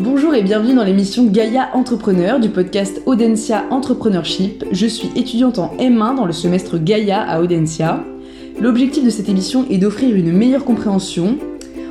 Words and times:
Bonjour 0.00 0.32
et 0.32 0.42
bienvenue 0.42 0.76
dans 0.76 0.84
l'émission 0.84 1.26
Gaia 1.26 1.70
Entrepreneur 1.74 2.38
du 2.38 2.50
podcast 2.50 3.02
Audencia 3.04 3.64
Entrepreneurship. 3.70 4.64
Je 4.70 4.86
suis 4.86 5.10
étudiante 5.16 5.58
en 5.58 5.74
M1 5.76 6.14
dans 6.14 6.24
le 6.24 6.32
semestre 6.32 6.78
Gaia 6.78 7.20
à 7.20 7.40
Audencia. 7.40 8.04
L'objectif 8.60 9.04
de 9.04 9.10
cette 9.10 9.28
émission 9.28 9.66
est 9.68 9.78
d'offrir 9.78 10.14
une 10.14 10.30
meilleure 10.30 10.64
compréhension 10.64 11.36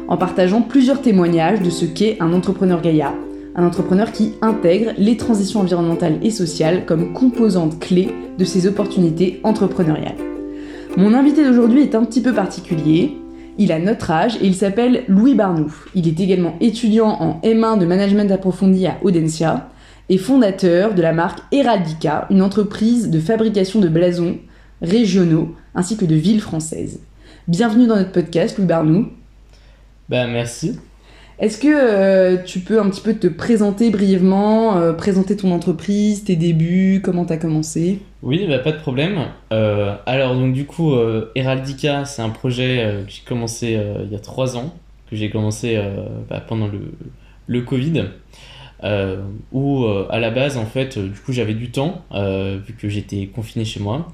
en 0.08 0.16
partageant 0.16 0.62
plusieurs 0.62 1.02
témoignages 1.02 1.62
de 1.62 1.70
ce 1.70 1.84
qu'est 1.84 2.16
un 2.22 2.32
entrepreneur 2.32 2.82
Gaia. 2.82 3.14
Un 3.56 3.68
entrepreneur 3.68 4.14
qui 4.14 4.36
intègre 4.42 4.92
les 4.98 5.18
transitions 5.18 5.60
environnementales 5.60 6.20
et 6.24 6.32
sociales 6.32 6.86
comme 6.86 7.12
composante 7.12 7.78
clé 7.78 8.08
de 8.38 8.46
ses 8.46 8.68
opportunités 8.68 9.42
entrepreneuriales. 9.44 10.16
Mon 10.96 11.14
invité 11.14 11.44
d'aujourd'hui 11.44 11.82
est 11.82 11.94
un 11.94 12.06
petit 12.06 12.22
peu 12.22 12.34
particulier. 12.34 13.18
Il 13.60 13.72
a 13.72 13.80
notre 13.80 14.12
âge 14.12 14.36
et 14.36 14.46
il 14.46 14.54
s'appelle 14.54 15.04
Louis 15.08 15.34
Barnou. 15.34 15.74
Il 15.96 16.08
est 16.08 16.20
également 16.20 16.56
étudiant 16.62 17.10
en 17.10 17.42
M1 17.44 17.80
de 17.80 17.88
management 17.88 18.32
approfondi 18.32 18.86
à 18.86 18.98
Audencia 19.02 19.70
et 20.10 20.20
fondateur 20.20 20.94
de 20.94 21.02
la 21.02 21.12
marque 21.12 21.40
Heraldica, 21.52 22.28
une 22.30 22.44
entreprise 22.44 23.10
de 23.10 23.20
fabrication 23.20 23.80
de 23.80 23.88
blasons 23.88 24.38
régionaux 24.82 25.56
ainsi 25.74 25.98
que 25.98 26.06
de 26.06 26.14
villes 26.14 26.42
françaises. 26.42 27.00
Bienvenue 27.48 27.88
dans 27.88 27.96
notre 27.96 28.12
podcast, 28.12 28.58
Louis 28.58 28.68
Barnou. 28.68 29.08
Bah 30.08 30.28
merci. 30.28 30.78
Est-ce 31.40 31.60
que 31.60 31.68
euh, 31.68 32.44
tu 32.44 32.62
peux 32.62 32.80
un 32.82 32.90
petit 32.90 33.02
peu 33.02 33.14
te 33.14 33.28
présenter 33.28 33.92
brièvement, 33.92 34.78
euh, 34.78 34.94
présenter 34.94 35.38
ton 35.38 35.52
entreprise, 35.52 36.24
tes 36.24 36.36
débuts, 36.36 37.00
comment 37.04 37.26
tu 37.26 37.34
as 37.34 37.38
commencé? 37.38 38.00
Oui, 38.24 38.48
bah, 38.48 38.58
pas 38.58 38.72
de 38.72 38.80
problème. 38.80 39.20
Euh, 39.54 39.96
alors 40.08 40.34
donc 40.34 40.54
du 40.54 40.66
coup, 40.66 40.96
Heraldica, 41.36 42.06
c'est 42.06 42.24
un 42.24 42.30
projet 42.30 43.04
que 43.06 43.12
j'ai 43.12 43.22
commencé 43.24 43.80
il 44.04 44.12
y 44.12 44.16
a 44.16 44.20
trois 44.20 44.58
ans, 44.58 44.74
que 45.12 45.16
j'ai 45.16 45.30
commencé 45.30 45.80
bah, 46.28 46.40
pendant 46.40 46.68
le, 46.68 46.94
le 47.46 47.62
Covid, 47.62 48.06
où 49.52 49.86
à 50.10 50.20
la 50.20 50.32
base 50.32 50.58
en 50.58 50.66
fait, 50.66 50.98
du 50.98 51.20
coup 51.20 51.34
j'avais 51.34 51.54
du 51.54 51.70
temps 51.70 52.04
vu 52.12 52.74
que 52.74 52.90
j'étais 52.90 53.28
confiné 53.28 53.64
chez 53.64 53.80
moi, 53.80 54.12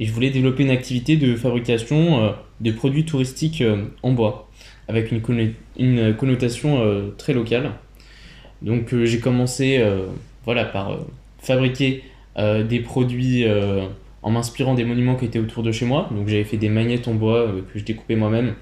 et 0.00 0.06
je 0.06 0.12
voulais 0.12 0.30
développer 0.30 0.64
une 0.64 0.70
activité 0.70 1.16
de 1.16 1.36
fabrication 1.36 2.34
de 2.60 2.70
produits 2.72 3.04
touristiques 3.04 3.62
en 4.02 4.10
bois 4.10 4.48
avec 4.88 5.10
une, 5.12 5.22
une 5.78 6.14
connotation 6.14 6.82
euh, 6.82 7.14
très 7.16 7.32
locale. 7.32 7.70
Donc 8.62 8.92
euh, 8.92 9.04
j'ai 9.04 9.18
commencé 9.18 9.78
euh, 9.78 10.06
voilà, 10.44 10.64
par 10.64 10.98
fabriquer 11.38 12.02
des 12.36 12.80
produits 12.80 13.46
en 14.22 14.30
m'inspirant 14.32 14.74
des 14.74 14.82
monuments 14.82 15.14
qui 15.14 15.24
étaient 15.24 15.38
autour 15.38 15.62
de 15.62 15.70
chez 15.70 15.86
moi. 15.86 16.08
Donc 16.10 16.26
j'avais 16.26 16.42
fait 16.42 16.56
des 16.56 16.68
magnettes 16.68 17.06
en 17.06 17.14
bois 17.14 17.46
que 17.72 17.78
je 17.78 17.84
découpais 17.84 18.16
moi-même 18.16 18.54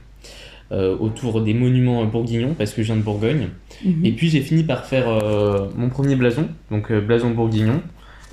autour 0.70 1.40
des 1.40 1.54
monuments 1.54 2.04
bourguignons 2.04 2.52
parce 2.52 2.74
que 2.74 2.82
je 2.82 2.88
viens 2.88 2.96
de 2.96 3.02
Bourgogne. 3.02 3.48
Mhm. 3.82 4.04
Et 4.04 4.12
puis 4.12 4.28
j'ai 4.28 4.42
fini 4.42 4.62
par 4.62 4.84
faire 4.84 5.06
mon 5.74 5.88
premier 5.88 6.16
blason, 6.16 6.48
donc 6.70 6.92
blason 6.92 7.30
bourguignon. 7.30 7.80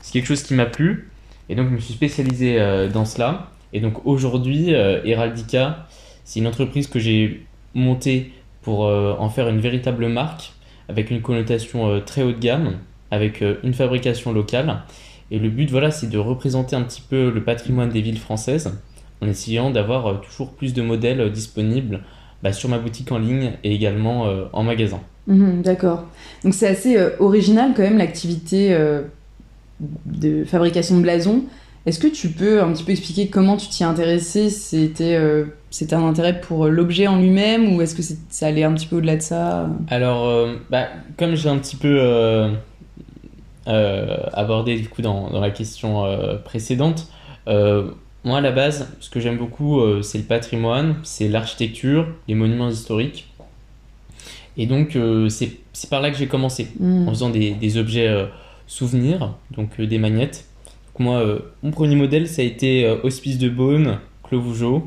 C'est 0.01 0.11
quelque 0.11 0.27
chose 0.27 0.43
qui 0.43 0.55
m'a 0.55 0.65
plu 0.65 1.07
et 1.47 1.55
donc 1.55 1.69
je 1.69 1.75
me 1.75 1.79
suis 1.79 1.93
spécialisé 1.93 2.59
dans 2.93 3.05
cela. 3.05 3.51
Et 3.71 3.79
donc 3.79 4.05
aujourd'hui, 4.05 4.71
Heraldica, 4.71 5.87
c'est 6.25 6.41
une 6.41 6.47
entreprise 6.47 6.87
que 6.87 6.99
j'ai 6.99 7.45
monter 7.73 8.31
pour 8.61 8.85
euh, 8.85 9.15
en 9.17 9.29
faire 9.29 9.47
une 9.47 9.59
véritable 9.59 10.07
marque 10.07 10.53
avec 10.87 11.11
une 11.11 11.21
connotation 11.21 11.89
euh, 11.89 11.99
très 11.99 12.23
haut 12.23 12.31
de 12.31 12.39
gamme, 12.39 12.77
avec 13.11 13.41
euh, 13.41 13.55
une 13.63 13.73
fabrication 13.73 14.31
locale. 14.33 14.81
Et 15.31 15.39
le 15.39 15.49
but, 15.49 15.69
voilà, 15.69 15.91
c'est 15.91 16.09
de 16.09 16.17
représenter 16.17 16.75
un 16.75 16.81
petit 16.81 17.01
peu 17.01 17.31
le 17.31 17.43
patrimoine 17.43 17.89
des 17.89 18.01
villes 18.01 18.19
françaises 18.19 18.79
en 19.21 19.27
essayant 19.27 19.69
d'avoir 19.69 20.21
toujours 20.21 20.51
plus 20.51 20.73
de 20.73 20.81
modèles 20.81 21.31
disponibles 21.31 22.01
bah, 22.41 22.53
sur 22.53 22.69
ma 22.69 22.79
boutique 22.79 23.11
en 23.11 23.19
ligne 23.19 23.51
et 23.63 23.73
également 23.73 24.27
en 24.53 24.63
magasin. 24.63 25.01
Mhm, 25.27 25.61
d'accord. 25.61 26.05
Donc 26.43 26.53
c'est 26.53 26.67
assez 26.67 26.97
original 27.19 27.73
quand 27.75 27.83
même 27.83 27.97
l'activité 27.97 28.75
de 30.05 30.45
fabrication 30.45 30.97
de 30.97 31.01
blasons. 31.01 31.43
Est-ce 31.85 31.99
que 31.99 32.07
tu 32.07 32.29
peux 32.29 32.63
un 32.63 32.71
petit 32.71 32.83
peu 32.83 32.93
expliquer 32.93 33.27
comment 33.27 33.57
tu 33.57 33.67
t'y 33.67 33.83
intéressé 33.83 34.49
C'était 34.49 35.15
c'était 35.69 35.95
un 35.95 36.07
intérêt 36.07 36.41
pour 36.41 36.67
l'objet 36.67 37.07
en 37.07 37.17
lui-même 37.17 37.75
ou 37.75 37.81
est-ce 37.81 37.95
que 37.95 38.01
ça 38.29 38.47
allait 38.47 38.63
un 38.63 38.73
petit 38.73 38.87
peu 38.87 38.97
au-delà 38.97 39.15
de 39.15 39.21
ça? 39.21 39.69
Alors, 39.89 40.27
euh, 40.27 40.55
bah, 40.69 40.87
comme 41.17 41.35
j'ai 41.35 41.49
un 41.49 41.57
petit 41.57 41.75
peu 41.75 41.97
euh, 42.01 42.51
abordé 44.33 44.77
du 44.79 44.89
coup 44.89 45.01
dans, 45.01 45.29
dans 45.29 45.41
la 45.41 45.51
question 45.51 46.05
précédente, 46.43 47.07
moi 47.47 48.37
à 48.37 48.41
la 48.41 48.51
base, 48.51 48.87
ce 48.99 49.09
que 49.09 49.19
j'aime 49.19 49.37
beaucoup, 49.37 49.81
c'est 50.01 50.17
le 50.17 50.23
patrimoine, 50.23 50.95
c'est 51.03 51.27
l'architecture, 51.27 52.07
les 52.27 52.35
monuments 52.35 52.69
historiques. 52.69 53.27
Et 54.57 54.65
donc, 54.65 54.97
c'est 55.29 55.89
par 55.89 56.01
là 56.01 56.11
que 56.11 56.17
j'ai 56.17 56.27
commencé, 56.27 56.67
hmm. 56.79 57.07
en 57.07 57.11
faisant 57.11 57.29
des, 57.29 57.51
des 57.51 57.77
objets 57.77 58.27
souvenirs, 58.67 59.35
donc 59.51 59.79
des 59.79 59.97
magnettes 59.99 60.49
moi, 60.99 61.19
euh, 61.19 61.39
mon 61.63 61.71
premier 61.71 61.95
modèle, 61.95 62.27
ça 62.27 62.41
a 62.41 62.45
été 62.45 62.85
euh, 62.85 62.97
Hospice 63.03 63.37
de 63.37 63.49
Beaune, 63.49 63.99
Clos 64.23 64.41
Vougeot. 64.41 64.83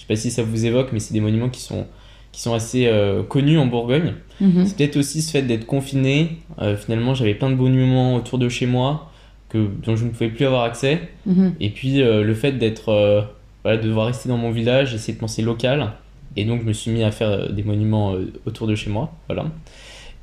Je 0.00 0.06
sais 0.06 0.08
pas 0.08 0.16
si 0.16 0.30
ça 0.30 0.42
vous 0.42 0.64
évoque, 0.64 0.90
mais 0.92 0.98
c'est 0.98 1.12
des 1.12 1.20
monuments 1.20 1.50
qui 1.50 1.60
sont, 1.60 1.86
qui 2.32 2.40
sont 2.40 2.54
assez 2.54 2.86
euh, 2.86 3.22
connus 3.22 3.58
en 3.58 3.66
Bourgogne. 3.66 4.14
Mhm. 4.40 4.64
C'est 4.64 4.76
peut-être 4.76 4.96
aussi 4.96 5.20
ce 5.20 5.30
fait 5.30 5.42
d'être 5.42 5.66
confiné. 5.66 6.38
finalement, 6.78 7.14
j'avais 7.14 7.34
plein 7.34 7.50
de 7.50 7.56
monuments 7.56 8.16
autour 8.16 8.38
de 8.38 8.48
chez 8.48 8.66
moi 8.66 9.10
que, 9.50 9.68
dont 9.84 9.96
je 9.96 10.04
ne 10.04 10.10
pouvais 10.10 10.30
plus 10.30 10.46
avoir 10.46 10.64
accès. 10.64 11.10
Mhm. 11.26 11.54
Et 11.60 11.70
puis, 11.70 11.98
le 11.98 12.34
fait 12.34 12.52
d'être, 12.52 13.26
voilà, 13.62 13.76
de 13.76 13.86
devoir 13.86 14.06
rester 14.06 14.30
dans 14.30 14.38
mon 14.38 14.50
village, 14.50 14.94
essayer 14.94 15.12
de 15.12 15.18
penser 15.18 15.42
local. 15.42 15.92
Et 16.36 16.44
donc, 16.46 16.62
je 16.62 16.66
me 16.66 16.72
suis 16.72 16.90
mis 16.90 17.02
à 17.02 17.10
faire 17.10 17.52
des 17.52 17.62
monuments 17.62 18.14
autour 18.46 18.66
de 18.66 18.74
chez 18.74 18.88
moi. 18.88 19.12
Voilà. 19.28 19.44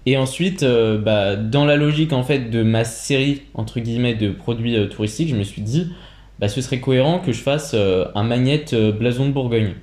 Et 0.08 0.16
ensuite, 0.16 0.64
euh, 0.64 0.98
bah, 0.98 1.36
dans 1.36 1.66
la 1.66 1.76
logique 1.76 2.14
en 2.14 2.24
fait 2.24 2.50
de 2.50 2.64
ma 2.64 2.86
série 2.86 3.42
entre 3.54 3.82
guillemets 3.82 4.16
de 4.16 4.32
produits 4.32 4.78
euh, 4.78 4.88
touristiques, 4.88 5.28
je 5.28 5.36
me 5.36 5.44
suis 5.44 5.62
dit, 5.62 5.92
bah, 6.40 6.48
ce 6.50 6.62
serait 6.62 6.80
cohérent 6.80 7.20
que 7.20 7.32
je 7.32 7.42
fasse 7.42 7.72
euh, 7.74 8.06
un 8.16 8.24
magnette 8.24 8.76
blason 8.76 9.28
de 9.28 9.32
Bourgogne. 9.32 9.76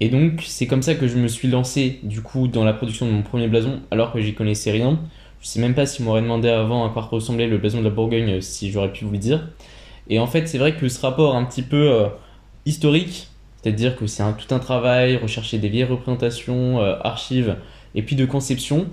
Et 0.00 0.08
donc, 0.08 0.42
c'est 0.46 0.66
comme 0.66 0.82
ça 0.82 0.94
que 0.94 1.06
je 1.06 1.16
me 1.16 1.28
suis 1.28 1.48
lancé 1.48 2.00
du 2.02 2.20
coup 2.20 2.48
dans 2.48 2.64
la 2.64 2.72
production 2.72 3.06
de 3.06 3.12
mon 3.12 3.22
premier 3.22 3.48
blason, 3.48 3.80
alors 3.90 4.12
que 4.12 4.20
j'y 4.20 4.34
connaissais 4.34 4.70
rien. 4.70 4.98
Je 5.40 5.46
sais 5.46 5.60
même 5.60 5.74
pas 5.74 5.86
si 5.86 6.02
m'aurait 6.02 6.22
demandé 6.22 6.48
avant 6.48 6.86
à 6.86 6.90
quoi 6.90 7.02
ressemblait 7.02 7.46
le 7.46 7.58
blason 7.58 7.78
de 7.78 7.84
la 7.84 7.90
Bourgogne, 7.90 8.40
si 8.40 8.70
j'aurais 8.70 8.92
pu 8.92 9.04
vous 9.04 9.12
le 9.12 9.18
dire. 9.18 9.48
Et 10.08 10.18
en 10.18 10.26
fait, 10.26 10.46
c'est 10.48 10.58
vrai 10.58 10.76
que 10.76 10.88
ce 10.88 11.00
rapport 11.00 11.36
un 11.36 11.44
petit 11.44 11.62
peu 11.62 12.06
historique, 12.66 13.28
c'est-à-dire 13.62 13.96
que 13.96 14.06
c'est 14.06 14.22
un, 14.22 14.32
tout 14.32 14.52
un 14.54 14.58
travail, 14.58 15.16
rechercher 15.16 15.58
des 15.58 15.68
vieilles 15.68 15.84
représentations, 15.84 16.80
archives, 16.80 17.56
et 17.94 18.02
puis 18.02 18.16
de 18.16 18.24
conception, 18.24 18.88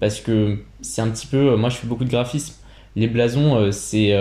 parce 0.00 0.20
que 0.20 0.58
c'est 0.80 1.02
un 1.02 1.08
petit 1.08 1.26
peu. 1.26 1.56
Moi, 1.56 1.68
je 1.68 1.76
fais 1.76 1.86
beaucoup 1.86 2.04
de 2.04 2.10
graphisme. 2.10 2.54
Les 2.96 3.06
blasons, 3.08 3.56
euh, 3.56 3.70
c'est. 3.70 4.12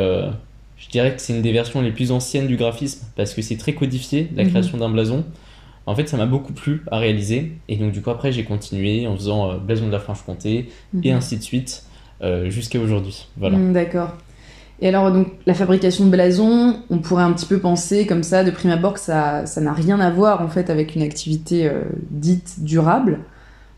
Euh, 0.83 0.85
je 0.85 0.89
dirais 0.89 1.15
que 1.15 1.21
c'est 1.21 1.33
une 1.33 1.41
des 1.41 1.51
versions 1.51 1.81
les 1.81 1.91
plus 1.91 2.11
anciennes 2.11 2.47
du 2.47 2.57
graphisme 2.57 3.05
parce 3.15 3.33
que 3.33 3.41
c'est 3.41 3.57
très 3.57 3.73
codifié, 3.73 4.29
la 4.35 4.43
mhm. 4.43 4.49
création 4.49 4.77
d'un 4.77 4.89
blason. 4.89 5.23
En 5.85 5.95
fait, 5.95 6.07
ça 6.07 6.15
m'a 6.15 6.25
beaucoup 6.25 6.53
plu 6.53 6.83
à 6.91 6.97
réaliser. 6.97 7.53
Et 7.67 7.75
donc, 7.75 7.91
du 7.91 8.01
coup, 8.01 8.09
après, 8.09 8.31
j'ai 8.31 8.45
continué 8.45 9.05
en 9.05 9.15
faisant 9.15 9.51
euh, 9.51 9.57
blason 9.57 9.87
de 9.87 9.91
la 9.91 9.99
Franche-Comté 9.99 10.69
et 11.03 11.11
mhm. 11.11 11.17
ainsi 11.17 11.37
de 11.37 11.43
suite 11.43 11.83
jusqu'à 12.45 12.79
aujourd'hui. 12.79 13.27
Voilà. 13.35 13.57
Mm, 13.57 13.73
d'accord. 13.73 14.13
Et 14.79 14.87
alors, 14.87 15.11
donc, 15.11 15.27
la 15.45 15.53
fabrication 15.53 16.05
de 16.05 16.09
blasons, 16.09 16.77
on 16.89 16.99
pourrait 16.99 17.23
un 17.23 17.33
petit 17.33 17.45
peu 17.45 17.59
penser 17.59 18.07
comme 18.07 18.23
ça, 18.23 18.45
de 18.45 18.51
prime 18.51 18.71
abord, 18.71 18.93
que 18.93 19.01
ça 19.01 19.43
n'a 19.57 19.73
rien 19.73 19.99
à 19.99 20.09
voir 20.09 20.41
en 20.41 20.47
fait 20.47 20.69
avec 20.69 20.95
une 20.95 21.01
activité 21.01 21.69
dite 22.11 22.63
durable. 22.63 23.19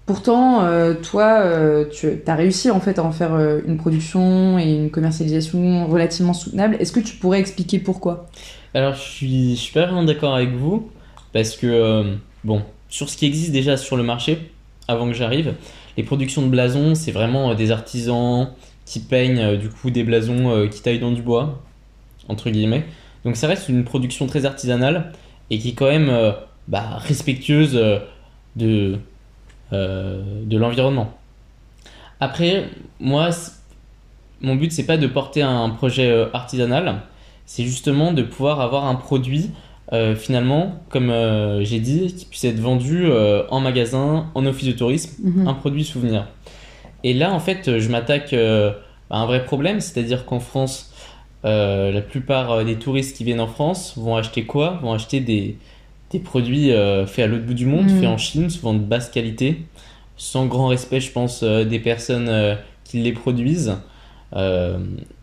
Pourtant, 0.06 0.64
euh, 0.64 0.94
toi, 0.94 1.40
euh, 1.40 1.86
tu 1.90 2.22
as 2.28 2.36
réussi 2.36 2.70
en 2.70 2.80
fait 2.80 3.00
à 3.00 3.04
en 3.04 3.12
faire 3.12 3.34
euh, 3.34 3.62
une 3.66 3.78
production 3.78 4.60
et 4.60 4.72
une 4.72 4.92
commercialisation 4.92 5.88
relativement 5.88 6.34
soutenable. 6.34 6.78
Est-ce 6.80 6.92
que 6.92 7.00
tu 7.00 7.16
pourrais 7.16 7.40
expliquer 7.40 7.80
pourquoi? 7.80 8.28
Alors, 8.76 8.94
je 8.94 9.02
suis, 9.02 9.56
je 9.56 9.74
pas 9.74 9.86
vraiment 9.86 10.04
d'accord 10.04 10.36
avec 10.36 10.52
vous 10.52 10.92
parce 11.34 11.56
que, 11.56 12.18
bon, 12.44 12.62
sur 12.88 13.10
ce 13.10 13.18
qui 13.18 13.26
existe 13.26 13.52
déjà 13.52 13.78
sur 13.78 13.98
le 13.98 14.04
marché, 14.04 14.52
avant 14.88 15.08
que 15.08 15.14
j'arrive, 15.14 15.56
les 15.98 16.04
productions 16.04 16.44
de 16.44 16.50
blasons, 16.50 16.94
c'est 16.94 17.12
vraiment 17.12 17.56
des 17.56 17.72
artisans 17.72 18.50
qui 18.86 19.00
peignent 19.00 19.58
du 19.58 19.70
coup 19.70 19.90
des 19.90 20.04
blasons 20.04 20.68
qui 20.70 20.82
taillent 20.82 21.00
dans 21.00 21.12
du 21.12 21.22
bois, 21.22 21.64
entre 22.30 22.50
guillemets. 22.52 22.86
Donc, 23.24 23.38
ça 23.38 23.48
reste 23.48 23.70
une 23.70 23.84
production 23.84 24.28
très 24.28 24.46
artisanale 24.46 25.14
et 25.50 25.58
qui 25.58 25.70
est 25.70 25.74
quand 25.74 25.90
même 25.90 26.36
bah, 26.68 26.98
respectueuse 27.00 27.82
de 28.56 29.00
de 29.72 30.58
l'environnement. 30.58 31.14
Après, 32.20 32.70
moi, 33.00 33.30
mon 34.42 34.56
but, 34.56 34.72
c'est 34.72 34.86
pas 34.86 34.98
de 34.98 35.08
porter 35.08 35.42
un 35.42 35.70
projet 35.70 36.10
euh, 36.10 36.28
artisanal, 36.34 37.02
c'est 37.46 37.64
justement 37.64 38.14
de 38.14 38.24
pouvoir 38.24 38.62
avoir 38.62 38.86
un 38.86 38.96
produit 38.96 39.52
euh, 39.94 40.16
finalement, 40.16 40.80
comme 40.90 41.12
j'ai 41.62 41.80
dit, 41.80 42.14
qui 42.16 42.26
puisse 42.26 42.44
être 42.46 42.60
vendu 42.60 43.08
en 43.50 43.60
magasin, 43.60 44.32
en 44.34 44.46
office 44.46 44.68
de 44.68 44.74
tourisme, 44.74 45.22
mhm. 45.24 45.48
un 45.48 45.54
produit 45.54 45.84
souvenir. 45.84 46.28
Et 47.04 47.14
là, 47.14 47.32
en 47.32 47.40
fait, 47.40 47.78
je 47.78 47.90
m'attaque 47.90 48.34
à 48.34 49.20
un 49.20 49.26
vrai 49.28 49.46
problème, 49.46 49.80
c'est-à-dire 49.80 50.26
qu'en 50.26 50.40
France, 50.40 50.92
la 51.44 52.02
plupart 52.02 52.66
des 52.66 52.78
touristes 52.78 53.16
qui 53.16 53.24
viennent 53.24 53.40
en 53.40 53.48
France 53.48 53.94
vont 53.96 54.16
acheter 54.16 54.46
quoi? 54.46 54.80
Vont 54.82 54.94
acheter 54.94 55.20
des, 55.20 55.60
des 56.12 56.20
produits 56.20 56.72
euh, 56.72 57.06
faits 57.06 57.26
à 57.26 57.28
l'autre 57.28 57.46
bout 57.46 57.54
du 57.54 57.66
monde, 57.66 57.90
faits 57.90 58.04
mm. 58.04 58.08
en 58.08 58.18
Chine, 58.18 58.50
souvent 58.50 58.74
de 58.74 58.80
basse 58.80 59.10
qualité, 59.10 59.64
sans 60.18 60.46
grand 60.46 60.68
respect, 60.68 61.00
je 61.00 61.12
pense, 61.12 61.44
euh, 61.44 61.66
des 61.66 61.80
personnes 61.80 62.30
euh, 62.30 62.56
qui 62.84 63.00
les 63.00 63.12
produisent. 63.12 63.76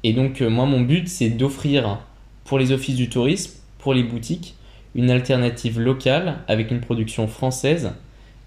et 0.02 0.12
donc, 0.14 0.40
moi, 0.40 0.67
mon 0.67 0.81
but, 0.81 1.08
c'est 1.08 1.29
d'offrir 1.29 1.99
pour 2.44 2.58
les 2.58 2.73
offices 2.73 2.96
du 2.96 3.08
tourisme, 3.08 3.52
pour 3.79 3.94
les 3.94 4.02
boutiques, 4.02 4.55
une 4.94 5.11
alternative 5.11 5.79
locale 5.79 6.38
avec 6.49 6.70
une 6.70 6.81
production 6.81 7.29
française. 7.29 7.93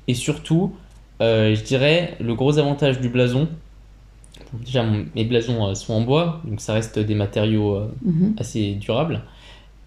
Et 0.07 0.13
surtout, 0.13 0.75
je 1.19 1.61
dirais, 1.63 2.15
le 2.19 2.33
gros 2.33 2.57
avantage 2.57 2.99
du 2.99 3.09
blason, 3.09 3.47
déjà 4.53 4.83
mes 4.83 5.23
blasons 5.23 5.75
sont 5.75 5.93
en 5.93 6.01
bois, 6.01 6.41
donc 6.45 6.61
ça 6.61 6.73
reste 6.73 6.97
des 6.97 7.15
matériaux 7.15 7.79
mhm. 8.03 8.33
assez 8.39 8.73
durables. 8.73 9.21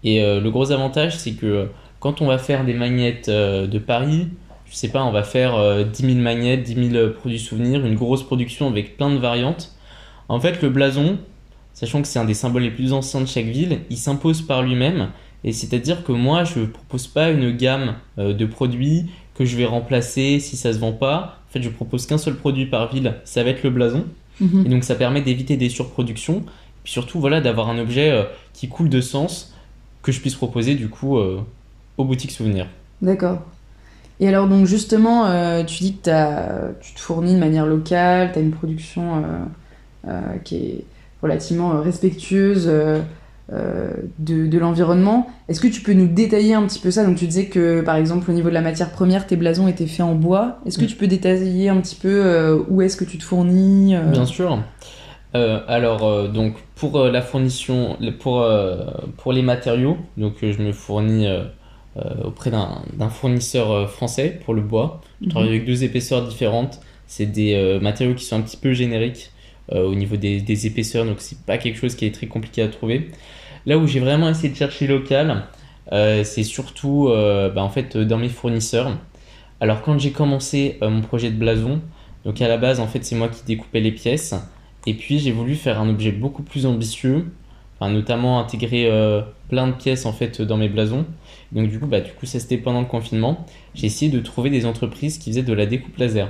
Et 0.03 0.21
le 0.21 0.49
gros 0.49 0.71
avantage, 0.71 1.17
c'est 1.17 1.33
que 1.33 1.69
quand 1.99 2.21
on 2.21 2.27
va 2.27 2.37
faire 2.37 2.65
des 2.65 2.73
magnettes 2.73 3.29
de 3.29 3.79
Paris, 3.79 4.27
je 4.69 4.75
sais 4.75 4.87
pas, 4.89 5.03
on 5.03 5.11
va 5.11 5.23
faire 5.23 5.85
10 5.85 6.01
000 6.01 6.19
magnettes, 6.19 6.63
10 6.63 6.91
000 6.91 7.09
produits 7.09 7.39
souvenirs, 7.39 7.85
une 7.85 7.95
grosse 7.95 8.23
production 8.23 8.67
avec 8.67 8.95
plein 8.97 9.09
de 9.09 9.17
variantes. 9.17 9.75
En 10.29 10.39
fait, 10.39 10.61
le 10.61 10.69
blason, 10.69 11.17
sachant 11.73 12.01
que 12.01 12.07
c'est 12.07 12.19
un 12.19 12.25
des 12.25 12.33
symboles 12.33 12.61
les 12.61 12.71
plus 12.71 12.93
anciens 12.93 13.21
de 13.21 13.25
chaque 13.25 13.45
ville, 13.45 13.79
il 13.89 13.97
s'impose 13.97 14.41
par 14.41 14.61
lui-même. 14.61 15.09
Et 15.43 15.53
c'est-à-dire 15.53 16.03
que 16.03 16.11
moi, 16.11 16.43
je 16.43 16.59
ne 16.59 16.65
propose 16.65 17.07
pas 17.07 17.29
une 17.29 17.51
gamme 17.51 17.95
euh, 18.17 18.33
de 18.33 18.45
produits 18.45 19.05
que 19.35 19.45
je 19.45 19.55
vais 19.55 19.65
remplacer 19.65 20.39
si 20.39 20.57
ça 20.57 20.73
se 20.73 20.79
vend 20.79 20.91
pas. 20.91 21.39
En 21.49 21.53
fait, 21.53 21.61
je 21.61 21.69
propose 21.69 22.05
qu'un 22.05 22.17
seul 22.17 22.35
produit 22.35 22.65
par 22.65 22.91
ville, 22.91 23.15
ça 23.23 23.43
va 23.43 23.51
être 23.51 23.63
le 23.63 23.69
blason. 23.69 24.05
Mhm. 24.39 24.65
Et 24.65 24.69
donc, 24.69 24.83
ça 24.83 24.95
permet 24.95 25.21
d'éviter 25.21 25.57
des 25.57 25.69
surproductions. 25.69 26.39
Et 26.39 26.81
puis 26.83 26.91
surtout, 26.91 27.19
voilà, 27.19 27.41
d'avoir 27.41 27.69
un 27.69 27.79
objet 27.79 28.11
euh, 28.11 28.23
qui 28.53 28.67
coule 28.67 28.89
de 28.89 29.01
sens 29.01 29.55
que 30.01 30.11
je 30.11 30.19
puisse 30.19 30.35
proposer 30.35 30.75
du 30.75 30.87
coup 30.87 31.17
euh, 31.17 31.41
aux 31.99 32.05
boutiques 32.05 32.31
souvenirs. 32.31 32.65
D'accord. 33.03 33.43
Et 34.19 34.27
alors, 34.27 34.47
donc 34.47 34.65
justement, 34.65 35.25
tu 35.63 35.83
dis 35.83 35.95
que 35.95 36.71
tu 36.81 36.93
te 36.93 36.99
fournis 36.99 37.35
de 37.35 37.39
manière 37.39 37.67
locale, 37.67 38.31
tu 38.33 38.39
as 38.39 38.41
une 38.41 38.51
production 38.51 39.23
qui 40.43 40.55
est 40.55 40.83
relativement 41.21 41.79
respectueuse 41.81 42.69
euh, 43.51 43.93
de, 44.19 44.59
l'environnement. 44.59 45.27
Est-ce 45.47 45.59
que 45.59 45.67
tu 45.67 45.81
peux 45.81 45.93
nous 45.93 46.07
détailler 46.07 46.53
un 46.53 46.61
petit 46.67 46.77
peu 46.77 46.91
ça? 46.91 47.03
Donc 47.03 47.17
tu 47.17 47.25
disais 47.25 47.45
que 47.45 47.81
par 47.81 47.95
exemple 47.95 48.29
au 48.29 48.33
niveau 48.33 48.49
de 48.49 48.53
la 48.53 48.61
matière 48.61 48.91
première, 48.91 49.25
tes 49.25 49.37
blasons 49.37 49.67
étaient 49.67 49.87
faits 49.87 50.05
en 50.05 50.13
bois. 50.13 50.59
Est-ce 50.67 50.77
que 50.77 50.83
mm. 50.83 50.87
tu 50.87 50.95
peux 50.95 51.07
détailler 51.07 51.69
un 51.69 51.77
petit 51.77 51.95
peu 51.95 52.09
euh, 52.09 52.59
où 52.67 52.83
est-ce 52.83 52.95
que 52.95 53.05
tu 53.05 53.17
te 53.17 53.23
fournis 53.23 53.95
euh? 53.95 54.03
Bien 54.03 54.25
sûr. 54.25 54.59
alors 55.33 56.29
donc 56.29 56.57
pour 56.75 57.05
la 57.05 57.21
fournition, 57.23 57.97
pour, 58.19 58.47
pour 59.17 59.33
les 59.33 59.41
matériaux, 59.41 59.97
donc 60.17 60.35
je 60.41 60.61
me 60.61 60.71
fournis 60.71 61.27
auprès 62.23 62.51
d'un 62.51 63.09
fournisseur 63.09 63.89
français 63.89 64.39
pour 64.45 64.53
le 64.53 64.61
bois. 64.61 65.01
Je 65.19 65.25
mhm. 65.25 65.31
travaille 65.31 65.49
avec 65.49 65.65
deux 65.65 65.83
épaisseurs 65.83 66.25
différentes. 66.25 66.79
C'est 67.07 67.25
des 67.25 67.79
matériaux 67.81 68.15
qui 68.15 68.23
sont 68.23 68.37
un 68.37 68.41
petit 68.41 68.57
peu 68.57 68.73
génériques. 68.73 69.31
au 69.73 69.95
niveau 69.95 70.15
des, 70.15 70.41
des 70.41 70.67
épaisseurs, 70.67 71.05
donc 71.05 71.17
c'est 71.19 71.39
pas 71.39 71.57
quelque 71.57 71.77
chose 71.77 71.95
qui 71.95 72.05
est 72.05 72.13
très 72.13 72.27
compliqué 72.27 72.61
à 72.61 72.67
trouver. 72.67 73.09
Là 73.65 73.77
où 73.77 73.87
j'ai 73.87 73.99
vraiment 73.99 74.29
essayé 74.29 74.49
de 74.49 74.55
chercher 74.55 74.87
local, 74.87 75.43
euh, 75.91 76.23
c'est 76.23 76.43
surtout 76.43 77.09
euh, 77.09 77.49
bah, 77.49 77.63
en 77.63 77.69
fait 77.69 77.97
dans 77.97 78.17
mes 78.17 78.29
fournisseurs. 78.29 78.97
Alors 79.59 79.81
quand 79.81 79.97
j'ai 79.97 80.11
commencé 80.11 80.77
euh, 80.81 80.89
mon 80.89 81.01
projet 81.01 81.31
de 81.31 81.37
blason, 81.37 81.81
donc 82.25 82.41
à 82.41 82.47
la 82.47 82.57
base 82.57 82.79
en 82.79 82.87
fait 82.87 83.03
c'est 83.03 83.15
moi 83.15 83.27
qui 83.27 83.43
découpais 83.45 83.79
les 83.79 83.91
pièces, 83.91 84.35
et 84.85 84.93
puis 84.93 85.19
j'ai 85.19 85.31
voulu 85.31 85.55
faire 85.55 85.81
un 85.81 85.89
objet 85.89 86.11
beaucoup 86.11 86.43
plus 86.43 86.65
ambitieux, 86.65 87.25
notamment 87.87 88.39
intégrer 88.39 88.91
plein 89.47 89.67
de 89.67 89.73
pièces 89.73 90.05
en 90.05 90.11
fait 90.11 90.41
dans 90.41 90.57
mes 90.57 90.67
blasons. 90.67 91.05
Donc 91.53 91.69
du 91.69 91.79
coup 91.79 91.87
bah 91.87 92.01
du 92.01 92.11
coup 92.11 92.25
ça 92.25 92.39
c'était 92.39 92.57
pendant 92.57 92.81
le 92.81 92.87
confinement. 92.87 93.45
J'ai 93.73 93.87
essayé 93.87 94.11
de 94.11 94.19
trouver 94.19 94.49
des 94.49 94.65
entreprises 94.65 95.17
qui 95.17 95.29
faisaient 95.29 95.43
de 95.43 95.53
la 95.53 95.65
découpe 95.65 95.97
laser. 95.97 96.29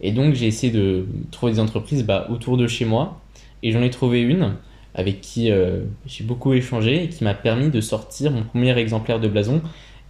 Et 0.00 0.12
donc 0.12 0.34
j'ai 0.34 0.46
essayé 0.46 0.72
de 0.72 1.06
trouver 1.30 1.52
des 1.52 1.60
entreprises 1.60 2.04
bah, 2.04 2.26
autour 2.30 2.56
de 2.56 2.66
chez 2.66 2.84
moi, 2.84 3.20
et 3.62 3.72
j'en 3.72 3.82
ai 3.82 3.90
trouvé 3.90 4.20
une 4.20 4.54
avec 4.94 5.20
qui 5.20 5.50
euh, 5.50 5.82
j'ai 6.06 6.24
beaucoup 6.24 6.54
échangé 6.54 7.04
et 7.04 7.08
qui 7.08 7.22
m'a 7.22 7.34
permis 7.34 7.68
de 7.68 7.80
sortir 7.82 8.30
mon 8.30 8.42
premier 8.42 8.76
exemplaire 8.78 9.20
de 9.20 9.28
blason, 9.28 9.60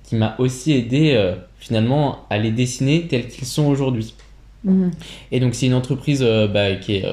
qui 0.05 0.15
m'a 0.15 0.37
aussi 0.39 0.73
aidé 0.73 1.15
euh, 1.15 1.35
finalement 1.59 2.25
à 2.31 2.39
les 2.39 2.53
dessiner 2.53 3.09
tels 3.09 3.27
qu'ils 3.27 3.47
sont 3.47 3.67
aujourd'hui. 3.67 4.15
Mhm. 4.63 4.93
Et 5.33 5.41
donc 5.41 5.55
c'est 5.55 5.67
une 5.67 5.75
entreprise 5.75 6.23
euh, 6.23 6.47
bah, 6.47 6.77
qui 6.77 6.97
est 6.97 7.05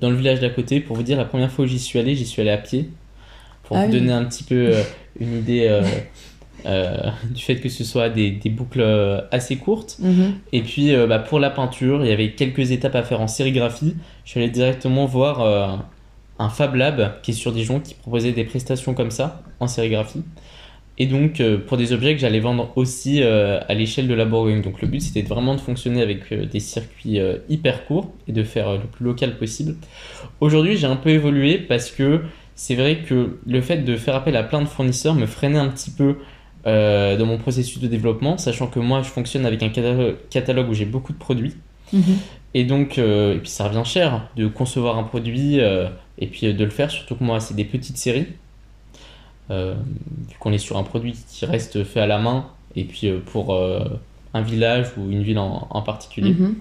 dans 0.00 0.10
le 0.10 0.16
village 0.16 0.38
d'à 0.40 0.50
côté. 0.50 0.78
Pour 0.78 0.94
vous 0.94 1.02
dire, 1.02 1.18
la 1.18 1.24
première 1.24 1.50
fois 1.50 1.64
où 1.64 1.68
j'y 1.68 1.80
suis 1.80 1.98
allé, 1.98 2.14
j'y 2.14 2.26
suis 2.26 2.40
allé 2.40 2.50
à 2.50 2.58
pied. 2.58 2.88
Pour 3.68 3.76
ah 3.76 3.86
vous 3.86 3.92
donner 3.92 4.12
un 4.12 4.24
petit 4.24 4.44
peu 4.44 4.72
une 5.20 5.36
idée 5.36 5.80
du 6.64 7.42
fait 7.42 7.56
que 7.56 7.68
ce 7.68 7.84
soit 7.84 8.08
des, 8.08 8.30
des 8.30 8.50
boucles 8.50 8.82
assez 9.30 9.56
courtes. 9.56 9.98
Mhm. 10.00 10.34
Et 10.52 10.62
puis 10.62 10.92
bah, 11.06 11.18
pour 11.18 11.38
la 11.38 11.50
peinture, 11.50 12.04
il 12.04 12.08
y 12.08 12.12
avait 12.12 12.32
quelques 12.32 12.70
étapes 12.70 12.96
à 12.96 13.02
faire 13.02 13.20
en 13.20 13.28
sérigraphie. 13.28 13.94
Je 14.24 14.30
suis 14.30 14.40
allé 14.40 14.50
directement 14.50 15.04
voir 15.04 15.86
un 16.38 16.48
Fab 16.48 16.74
Lab 16.74 17.20
qui 17.22 17.32
est 17.32 17.34
sur 17.34 17.52
Dijon 17.52 17.80
qui 17.80 17.94
proposait 17.94 18.32
des 18.32 18.44
prestations 18.44 18.94
comme 18.94 19.10
ça 19.10 19.42
en 19.60 19.66
sérigraphie. 19.66 20.22
Et 21.00 21.06
donc 21.06 21.40
euh, 21.40 21.58
pour 21.58 21.76
des 21.76 21.92
objets 21.92 22.14
que 22.14 22.20
j'allais 22.20 22.40
vendre 22.40 22.72
aussi 22.74 23.22
euh, 23.22 23.60
à 23.68 23.74
l'échelle 23.74 24.08
de 24.08 24.14
la 24.14 24.24
Bourgogne. 24.24 24.62
Donc 24.62 24.82
le 24.82 24.88
but 24.88 25.00
c'était 25.00 25.22
vraiment 25.22 25.54
de 25.54 25.60
fonctionner 25.60 26.02
avec 26.02 26.32
euh, 26.32 26.44
des 26.44 26.60
circuits 26.60 27.20
hyper 27.48 27.86
courts 27.86 28.12
et 28.26 28.32
de 28.32 28.42
faire 28.42 28.72
le 28.72 28.86
plus 28.86 29.04
local 29.04 29.36
possible. 29.36 29.76
Aujourd'hui 30.40 30.76
j'ai 30.76 30.86
un 30.86 30.96
peu 30.96 31.10
évolué 31.10 31.58
parce 31.58 31.90
que 31.90 32.22
c'est 32.58 32.74
vrai 32.74 32.98
que 32.98 33.38
le 33.46 33.60
fait 33.60 33.78
de 33.78 33.96
faire 33.96 34.16
appel 34.16 34.34
à 34.36 34.42
plein 34.42 34.60
de 34.60 34.66
fournisseurs 34.66 35.14
me 35.14 35.26
freinait 35.26 35.58
un 35.58 35.68
petit 35.68 35.90
peu 35.90 36.16
dans 36.64 37.24
mon 37.24 37.38
processus 37.38 37.80
de 37.80 37.86
développement, 37.86 38.36
sachant 38.36 38.66
que 38.66 38.78
moi 38.78 39.00
je 39.00 39.08
fonctionne 39.08 39.46
avec 39.46 39.62
un 39.62 39.70
catalogue 39.70 40.68
où 40.68 40.74
j'ai 40.74 40.84
beaucoup 40.84 41.14
de 41.14 41.18
produits. 41.18 41.54
Mhm. 41.94 42.02
Et 42.52 42.64
donc, 42.64 42.98
et 42.98 43.38
puis 43.40 43.48
ça 43.48 43.68
revient 43.68 43.86
cher 43.86 44.28
de 44.36 44.48
concevoir 44.48 44.98
un 44.98 45.04
produit, 45.04 45.60
et 46.18 46.26
puis 46.26 46.46
euh, 46.46 46.52
de 46.52 46.64
le 46.64 46.70
faire, 46.70 46.90
surtout 46.90 47.14
que 47.14 47.24
moi, 47.24 47.40
c'est 47.40 47.54
des 47.54 47.64
petites 47.64 47.96
séries. 47.96 48.26
Euh, 49.50 49.74
vu 50.28 50.36
qu'on 50.38 50.52
est 50.52 50.58
sur 50.58 50.76
un 50.76 50.82
produit 50.82 51.14
qui 51.26 51.46
reste 51.46 51.82
fait 51.84 52.00
à 52.00 52.06
la 52.06 52.18
main, 52.18 52.46
et 52.76 52.84
puis 52.84 53.08
euh, 53.08 53.20
pour 53.24 53.56
un 54.34 54.42
village 54.42 54.88
ou 54.96 55.10
une 55.10 55.22
ville 55.22 55.38
en, 55.38 55.82
particulier. 55.82 56.32
Mhm. 56.32 56.56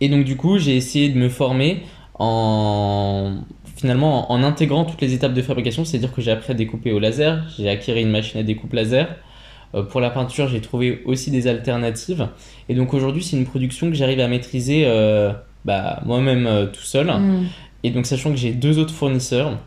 Et 0.00 0.08
donc, 0.08 0.24
du 0.24 0.36
coup, 0.36 0.58
j'ai 0.58 0.76
essayé 0.76 1.08
de 1.08 1.18
me 1.18 1.28
former 1.28 1.82
en 2.18 3.38
finalement 3.78 4.30
en 4.30 4.42
intégrant 4.42 4.84
toutes 4.84 5.00
les 5.00 5.14
étapes 5.14 5.34
de 5.34 5.42
fabrication, 5.42 5.84
c'est-à-dire 5.84 6.12
que 6.12 6.20
j'ai 6.20 6.30
appris 6.30 6.52
à 6.52 6.54
découper 6.54 6.92
au 6.92 6.98
laser, 6.98 7.44
j'ai 7.56 7.68
acquis 7.68 7.92
une 7.92 8.10
machine 8.10 8.40
à 8.40 8.42
découpe 8.42 8.72
laser. 8.72 9.08
pour 9.90 10.00
la 10.00 10.10
peinture, 10.10 10.48
j'ai 10.48 10.60
trouvé 10.60 11.02
aussi 11.04 11.30
des 11.30 11.46
alternatives. 11.46 12.28
Et 12.68 12.74
donc 12.74 12.94
aujourd'hui, 12.94 13.22
c'est 13.22 13.36
une 13.36 13.44
production 13.44 13.88
que 13.88 13.94
j'arrive 13.94 14.20
à 14.20 14.28
maîtriser 14.28 14.86
bah, 15.64 16.00
moi-même 16.04 16.70
tout 16.72 16.82
seul. 16.82 17.06
Mhm. 17.06 17.46
Et 17.84 17.90
donc, 17.90 18.06
sachant 18.06 18.30
que 18.30 18.36
j'ai 18.36 18.52
deux 18.52 18.78
autres 18.78 18.94
fournisseurs, 18.94 19.58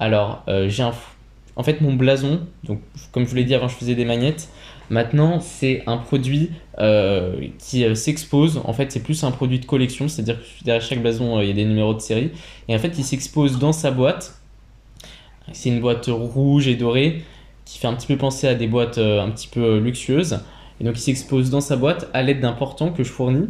alors 0.00 0.42
euh, 0.48 0.68
j'ai 0.68 0.82
un. 0.82 0.92
En 1.54 1.62
fait, 1.62 1.80
mon 1.80 1.92
blason, 1.92 2.40
donc 2.64 2.80
comme 3.12 3.24
je 3.24 3.28
vous 3.28 3.36
l'ai 3.36 3.44
dit 3.44 3.54
avant, 3.54 3.68
je 3.68 3.74
faisais 3.74 3.94
des 3.94 4.04
magnettes. 4.04 4.48
Maintenant, 4.92 5.40
c'est 5.40 5.82
un 5.86 5.96
produit 5.96 6.50
euh, 6.78 7.48
qui 7.58 7.84
euh, 7.84 7.94
s'expose. 7.94 8.60
En 8.64 8.72
fait, 8.72 8.92
c'est 8.92 9.02
plus 9.02 9.24
un 9.24 9.30
produit 9.30 9.58
de 9.58 9.64
collection, 9.64 10.06
c'est-à-dire 10.06 10.38
que 10.38 10.64
derrière 10.64 10.82
chaque 10.82 11.00
blason, 11.00 11.40
il 11.40 11.48
y 11.48 11.50
a 11.50 11.54
des 11.54 11.64
numéros 11.64 11.94
de 11.94 12.00
série. 12.00 12.30
Et 12.68 12.76
en 12.76 12.78
fait, 12.78 12.98
il 12.98 13.04
s'expose 13.04 13.58
dans 13.58 13.72
sa 13.72 13.90
boîte. 13.90 14.38
C'est 15.52 15.70
une 15.70 15.80
boîte 15.80 16.06
rouge 16.08 16.68
et 16.68 16.76
dorée 16.76 17.22
qui 17.64 17.78
fait 17.78 17.86
un 17.86 17.94
petit 17.94 18.06
peu 18.06 18.16
penser 18.16 18.46
à 18.46 18.54
des 18.54 18.66
boîtes 18.66 18.98
un 18.98 19.30
petit 19.30 19.48
peu 19.48 19.78
luxueuses. 19.78 20.40
Et 20.80 20.84
donc, 20.84 20.96
il 20.98 21.00
s'expose 21.00 21.50
dans 21.50 21.60
sa 21.60 21.76
boîte 21.76 22.08
à 22.12 22.22
l'aide 22.22 22.40
d'un 22.40 22.52
portant 22.52 22.92
que 22.92 23.02
je 23.02 23.10
fournis. 23.10 23.48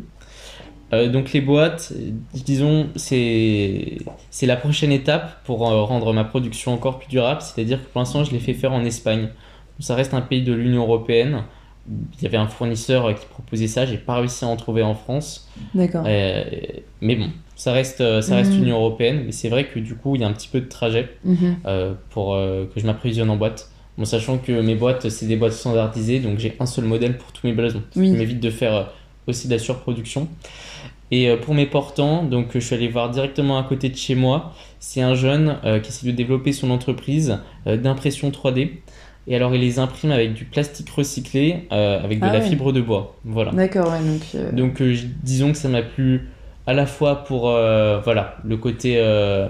Euh, 0.92 1.08
donc 1.08 1.32
les 1.32 1.40
boîtes, 1.40 1.92
disons, 2.34 2.88
c'est 2.96 3.98
la 4.42 4.56
prochaine 4.56 4.92
étape 4.92 5.42
pour 5.44 5.66
euh, 5.66 5.82
rendre 5.84 6.12
ma 6.12 6.24
production 6.24 6.72
encore 6.74 6.98
plus 6.98 7.08
durable. 7.08 7.40
C'est-à-dire 7.40 7.82
que 7.82 7.88
pour 7.88 8.00
l'instant, 8.00 8.24
je 8.24 8.32
l'ai 8.32 8.38
fait 8.38 8.54
faire 8.54 8.72
en 8.72 8.84
Espagne. 8.84 9.30
Ça 9.80 9.94
reste 9.94 10.14
un 10.14 10.20
pays 10.20 10.42
de 10.42 10.52
l'Union 10.52 10.82
européenne. 10.82 11.42
Il 11.88 12.22
y 12.22 12.26
avait 12.26 12.36
un 12.36 12.46
fournisseur 12.46 13.14
qui 13.14 13.26
proposait 13.26 13.66
ça. 13.66 13.86
J'ai 13.86 13.96
pas 13.96 14.16
réussi 14.16 14.44
à 14.44 14.48
en 14.48 14.56
trouver 14.56 14.82
en 14.82 14.94
France. 14.94 15.50
D'accord. 15.74 16.04
Euh, 16.06 16.44
mais 17.00 17.16
bon, 17.16 17.30
ça 17.56 17.72
reste, 17.72 17.98
ça 18.20 18.36
reste 18.36 18.52
mhm. 18.52 18.62
Union 18.62 18.76
européenne. 18.76 19.22
Mais 19.26 19.32
c'est 19.32 19.48
vrai 19.48 19.66
que 19.66 19.80
du 19.80 19.96
coup, 19.96 20.14
il 20.14 20.20
y 20.20 20.24
a 20.24 20.28
un 20.28 20.32
petit 20.32 20.48
peu 20.48 20.60
de 20.60 20.68
trajet 20.68 21.10
mhm. 21.24 21.56
pour 22.10 22.34
que 22.34 22.80
je 22.80 22.86
m'approvisionne 22.86 23.30
en 23.30 23.36
boîte. 23.36 23.70
Bon, 23.98 24.04
sachant 24.04 24.38
que 24.38 24.52
mes 24.52 24.74
boîtes, 24.74 25.08
c'est 25.08 25.26
des 25.26 25.36
boîtes 25.36 25.52
standardisées, 25.52 26.20
donc 26.20 26.38
j'ai 26.38 26.56
un 26.60 26.66
seul 26.66 26.84
modèle 26.84 27.18
pour 27.18 27.32
tous 27.32 27.46
mes 27.46 27.52
blasons. 27.52 27.82
Ce 27.90 28.00
qui 28.00 28.10
m'évite 28.10 28.40
de 28.40 28.50
faire 28.50 28.92
aussi 29.26 29.48
de 29.48 29.52
la 29.52 29.58
surproduction. 29.58 30.28
Et 31.12 31.28
euh, 31.28 31.36
pour 31.36 31.54
mes 31.54 31.66
portants, 31.66 32.24
donc 32.24 32.48
je 32.54 32.58
suis 32.58 32.74
allé 32.74 32.88
voir 32.88 33.10
directement 33.10 33.58
à 33.58 33.62
côté 33.62 33.90
de 33.90 33.96
chez 33.96 34.14
moi. 34.14 34.54
C'est 34.80 35.02
un 35.02 35.14
jeune 35.14 35.58
euh, 35.64 35.78
qui 35.78 35.90
essaie 35.90 36.06
de 36.06 36.12
développer 36.12 36.52
son 36.52 36.70
entreprise 36.70 37.38
euh, 37.66 37.76
d'impression 37.76 38.30
3D. 38.30 38.70
Et 39.26 39.36
alors 39.36 39.54
il 39.54 39.60
les 39.60 39.78
imprime 39.78 40.10
avec 40.10 40.34
du 40.34 40.44
plastique 40.44 40.90
recyclé, 40.90 41.68
avec 41.70 42.20
de 42.20 42.26
ah 42.26 42.32
la 42.32 42.40
fibre 42.40 42.72
de 42.72 42.80
bois. 42.80 43.16
Voilà. 43.24 43.52
D'accord, 43.52 43.90
ouais, 43.92 44.00
donc. 44.00 44.54
Donc 44.54 44.82
disons 45.22 45.52
que 45.52 45.58
ça 45.58 45.68
m'a 45.68 45.82
plu 45.82 46.28
à 46.66 46.74
la 46.74 46.86
fois 46.86 47.24
pour 47.24 47.42
voilà 47.42 48.36
le 48.44 48.56
côté 48.56 49.00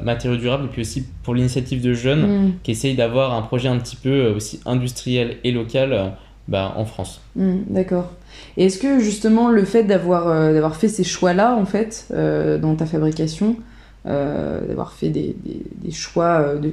matériaux 0.02 0.36
durables 0.36 0.66
et 0.66 0.68
puis 0.68 0.82
aussi 0.82 1.06
pour 1.22 1.34
l'initiative 1.34 1.82
de 1.82 1.94
jeunes 1.94 2.48
mm. 2.48 2.52
qui 2.62 2.70
essayent 2.70 2.96
d'avoir 2.96 3.32
un 3.32 3.42
projet 3.42 3.68
un 3.68 3.78
petit 3.78 3.96
peu 3.96 4.28
aussi 4.28 4.60
industriel 4.66 5.38
et 5.42 5.52
local 5.52 6.12
bah, 6.48 6.74
en 6.76 6.84
France. 6.84 7.20
Mm, 7.36 7.60
d'accord. 7.68 8.10
Et 8.56 8.66
est-ce 8.66 8.78
que 8.78 8.98
justement 8.98 9.48
le 9.48 9.64
fait 9.64 9.84
d'avoir 9.84 10.28
euh, 10.28 10.70
fait 10.70 10.88
ces 10.88 11.04
choix-là 11.04 11.54
en 11.54 11.64
fait 11.64 12.06
euh, 12.12 12.58
dans 12.58 12.74
ta 12.74 12.86
fabrication, 12.86 13.56
d'avoir 14.04 14.92
fait 14.92 15.10
des, 15.10 15.36
des, 15.44 15.92
choix 15.92 16.56
de, 16.56 16.72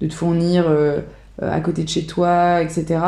de, 0.00 0.06
te 0.06 0.14
fournir 0.14 0.64
à 1.40 1.60
côté 1.60 1.84
de 1.84 1.88
chez 1.88 2.04
toi, 2.04 2.62
etc. 2.62 3.00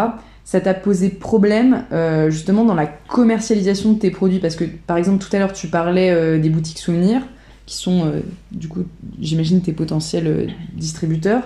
Ça 0.45 0.61
t'a 0.61 0.75
posé 0.75 1.09
problème 1.09 1.85
justement 2.29 2.65
dans 2.65 2.75
la 2.75 2.87
commercialisation 2.87 3.93
de 3.93 3.99
tes 3.99 4.11
produits? 4.11 4.39
Parce 4.39 4.57
que 4.57 4.65
par 4.65 4.97
exemple 4.97 5.25
tout 5.25 5.35
à 5.35 5.39
l'heure 5.39 5.53
tu 5.53 5.69
parlais 5.69 6.39
des 6.39 6.49
boutiques 6.49 6.79
souvenirs 6.79 7.23
qui 7.67 7.77
sont 7.77 8.13
du 8.53 8.69
coup 8.69 8.85
j'imagine 9.21 9.61
tes 9.63 9.73
potentiels 9.73 10.53
distributeurs. 10.75 11.43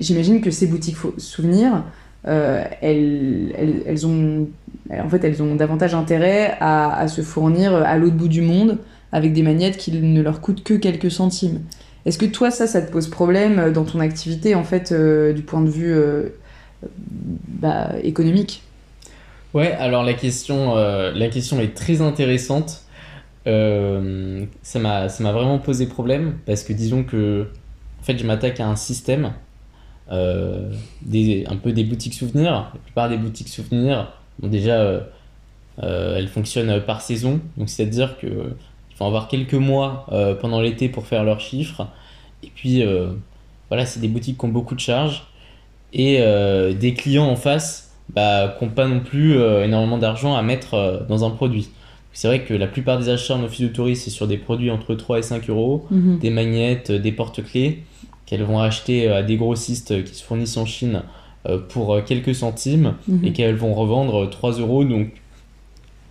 j'imagine 0.00 0.40
que 0.40 0.50
ces 0.50 0.66
boutiques 0.66 0.96
souvenirs, 1.18 1.82
euh, 2.28 2.64
elles, 2.80 3.82
elles, 3.86 4.06
ont, 4.06 4.48
en 4.90 5.08
fait, 5.08 5.24
elles 5.24 5.42
ont 5.42 5.54
davantage 5.56 5.94
intérêt 5.94 6.56
à, 6.60 7.06
se 7.08 7.20
fournir 7.22 7.74
à 7.74 7.98
l'autre 7.98 8.14
bout 8.14 8.28
du 8.28 8.42
monde 8.42 8.78
avec 9.10 9.32
des 9.32 9.42
magnettes 9.42 9.76
qui 9.76 9.92
ne 9.92 10.22
leur 10.22 10.40
coûtent 10.40 10.62
que 10.62 10.74
quelques 10.74 11.10
centimes. 11.10 11.60
Est-ce 12.04 12.18
que 12.18 12.26
toi, 12.26 12.50
ça, 12.50 12.66
ça 12.66 12.82
te 12.82 12.90
pose 12.90 13.08
problème 13.08 13.72
dans 13.72 13.84
ton 13.84 14.00
activité, 14.00 14.54
en 14.54 14.64
fait, 14.64 14.92
euh, 14.92 15.32
du 15.32 15.42
point 15.42 15.60
de 15.60 15.70
vue 15.70 15.92
euh, 15.92 16.28
bah, 17.48 17.90
économique? 18.02 18.62
Ouais, 19.54 19.72
alors 19.72 20.02
la 20.02 20.14
question, 20.14 20.74
la 20.74 21.28
question 21.28 21.60
est 21.60 21.74
très 21.74 22.00
intéressante. 22.00 22.84
ça 23.44 24.78
m'a 24.78 25.08
vraiment 25.32 25.58
posé 25.58 25.86
problème 25.86 26.38
parce 26.46 26.62
que 26.64 26.72
disons 26.72 27.04
que 27.04 27.46
en 28.02 28.04
fait, 28.04 28.18
je 28.18 28.26
m'attaque 28.26 28.58
à 28.58 28.66
un 28.66 28.74
système 28.74 29.32
euh, 30.10 30.72
un 31.46 31.56
peu 31.56 31.72
des 31.72 31.84
boutiques 31.84 32.14
souvenirs. 32.14 32.70
La 32.74 32.80
plupart 32.82 33.08
des 33.08 33.16
boutiques 33.16 33.48
souvenirs, 33.48 34.12
déjà, 34.42 34.80
euh, 34.80 35.00
euh, 35.84 36.16
elles 36.16 36.26
fonctionnent 36.26 36.80
par 36.80 37.00
saison. 37.00 37.40
Donc, 37.56 37.70
c'est-à-dire 37.70 38.18
qu'il 38.18 38.30
avoir 39.06 39.28
quelques 39.28 39.54
mois 39.54 40.06
pendant 40.40 40.60
l'été 40.60 40.88
pour 40.88 41.06
faire 41.06 41.24
leurs 41.24 41.40
chiffres. 41.40 41.86
Et 42.42 42.50
puis, 42.54 42.84
voilà, 43.68 43.86
c'est 43.86 44.00
des 44.00 44.08
boutiques 44.08 44.38
qui 44.38 44.44
ont 44.44 44.48
beaucoup 44.48 44.74
de 44.74 44.80
charges 44.80 45.24
et 45.92 46.20
des 46.78 46.94
clients 46.94 47.26
en 47.26 47.36
face 47.36 47.92
bah, 48.08 48.56
qui 48.58 48.64
n'ont 48.64 48.70
pas 48.70 48.86
non 48.86 49.00
plus 49.00 49.34
énormément 49.34 49.98
d'argent 49.98 50.36
à 50.36 50.42
mettre 50.42 51.04
dans 51.08 51.24
un 51.24 51.30
produit. 51.30 51.68
C'est 52.12 52.28
vrai 52.28 52.42
que 52.42 52.54
la 52.54 52.66
plupart 52.66 52.98
des 52.98 53.08
achats 53.08 53.34
en 53.34 53.42
office 53.42 53.62
de 53.62 53.68
tourisme, 53.68 54.02
c'est 54.04 54.10
sur 54.10 54.26
des 54.26 54.36
produits 54.36 54.70
entre 54.70 54.94
3 54.94 55.18
et 55.18 55.22
5 55.22 55.48
euros, 55.48 55.86
mhm. 55.90 56.18
des 56.18 56.30
magnettes, 56.30 56.92
des 56.92 57.12
porte-clés 57.12 57.84
qu'elles 58.32 58.44
vont 58.44 58.60
acheter 58.60 59.08
euh, 59.08 59.18
à 59.18 59.22
des 59.22 59.36
grossistes 59.36 60.04
qui 60.04 60.14
se 60.14 60.24
fournissent 60.24 60.56
en 60.56 60.64
Chine 60.64 61.02
euh, 61.46 61.58
pour 61.58 61.92
euh, 61.92 62.00
quelques 62.00 62.34
centimes 62.34 62.94
mhm. 63.06 63.24
et 63.26 63.32
qu'elles 63.32 63.56
vont 63.56 63.74
revendre 63.74 64.28
3 64.28 64.52
euros, 64.52 64.84
donc 64.84 65.08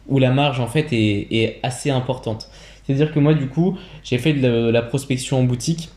où 0.08 0.20
la 0.20 0.32
marge 0.32 0.60
en 0.60 0.68
fait 0.68 0.88
est, 0.92 1.60
assez 1.64 1.90
importante. 1.90 2.50
C'est-à-dire 2.86 3.14
que 3.14 3.20
moi 3.20 3.34
du 3.34 3.48
coup 3.48 3.78
j'ai 4.04 4.18
fait 4.18 4.34
de 4.34 4.70
la, 4.70 4.82
prospection 4.82 5.40
en 5.40 5.44
boutique. 5.44 5.90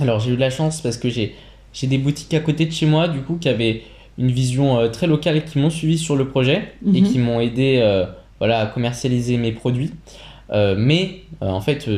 Alors 0.00 0.20
j'ai 0.20 0.32
eu 0.32 0.36
de 0.36 0.40
la 0.40 0.50
chance 0.50 0.80
parce 0.80 0.96
que 0.96 1.08
j'ai 1.08 1.34
des 1.82 1.98
boutiques 1.98 2.34
à 2.34 2.40
côté 2.40 2.66
de 2.66 2.72
chez 2.72 2.86
moi 2.86 3.08
du 3.08 3.20
coup 3.20 3.36
qui 3.36 3.48
avaient 3.48 3.82
une 4.18 4.30
vision 4.30 4.90
très 4.90 5.06
locale 5.06 5.38
et 5.38 5.42
qui 5.42 5.58
m'ont 5.58 5.70
suivi 5.70 5.98
sur 5.98 6.16
le 6.16 6.28
projet 6.28 6.72
et 6.86 7.00
mhm. 7.00 7.08
qui 7.08 7.18
m'ont 7.18 7.40
aidé 7.40 8.04
voilà, 8.38 8.60
à 8.60 8.66
commercialiser 8.66 9.36
mes 9.36 9.52
produits. 9.52 9.92
mais 10.50 11.22
en 11.40 11.60
fait 11.60 11.88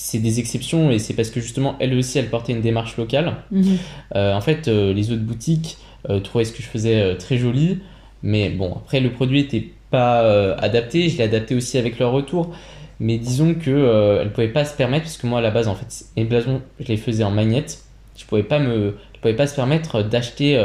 c'est 0.00 0.18
des 0.18 0.40
exceptions 0.40 0.90
et 0.90 0.98
c'est 0.98 1.12
parce 1.12 1.28
que 1.28 1.40
justement 1.40 1.76
elle 1.78 1.92
aussi 1.94 2.18
elle 2.18 2.30
portait 2.30 2.52
une 2.52 2.62
démarche 2.62 2.96
locale. 2.96 3.34
Mhm. 3.50 3.76
Euh, 4.16 4.34
en 4.34 4.40
fait, 4.40 4.66
euh, 4.66 4.94
les 4.94 5.12
autres 5.12 5.22
boutiques 5.22 5.76
euh, 6.08 6.20
trouvaient 6.20 6.46
ce 6.46 6.52
que 6.52 6.62
je 6.62 6.68
faisais 6.68 7.16
très 7.16 7.36
joli, 7.36 7.78
mais 8.22 8.48
bon, 8.48 8.72
après 8.74 9.00
le 9.00 9.12
produit 9.12 9.42
n'était 9.42 9.68
pas 9.90 10.54
adapté, 10.54 11.08
je 11.08 11.18
l'ai 11.18 11.24
adapté 11.24 11.54
aussi 11.54 11.76
avec 11.76 11.98
leur 11.98 12.12
retour. 12.12 12.54
Mais 13.00 13.18
disons 13.18 13.54
que 13.54 14.20
elle 14.20 14.30
pouvait 14.32 14.48
pas 14.48 14.64
se 14.64 14.76
permettre, 14.76 15.04
parce 15.04 15.16
que 15.16 15.26
moi 15.26 15.38
à 15.38 15.42
la 15.42 15.50
base 15.50 15.68
en 15.68 15.74
fait 15.74 16.04
mes 16.16 16.24
blasons 16.24 16.60
je 16.78 16.86
les 16.86 16.98
faisais 16.98 17.24
en 17.24 17.30
magnettes, 17.30 17.82
je 18.16 18.24
pouvais 18.26 18.42
pas 18.42 18.58
me, 18.58 18.94
je 19.14 19.20
pouvais 19.20 19.34
pas 19.34 19.46
se 19.46 19.54
permettre 19.54 20.02
d'acheter 20.02 20.62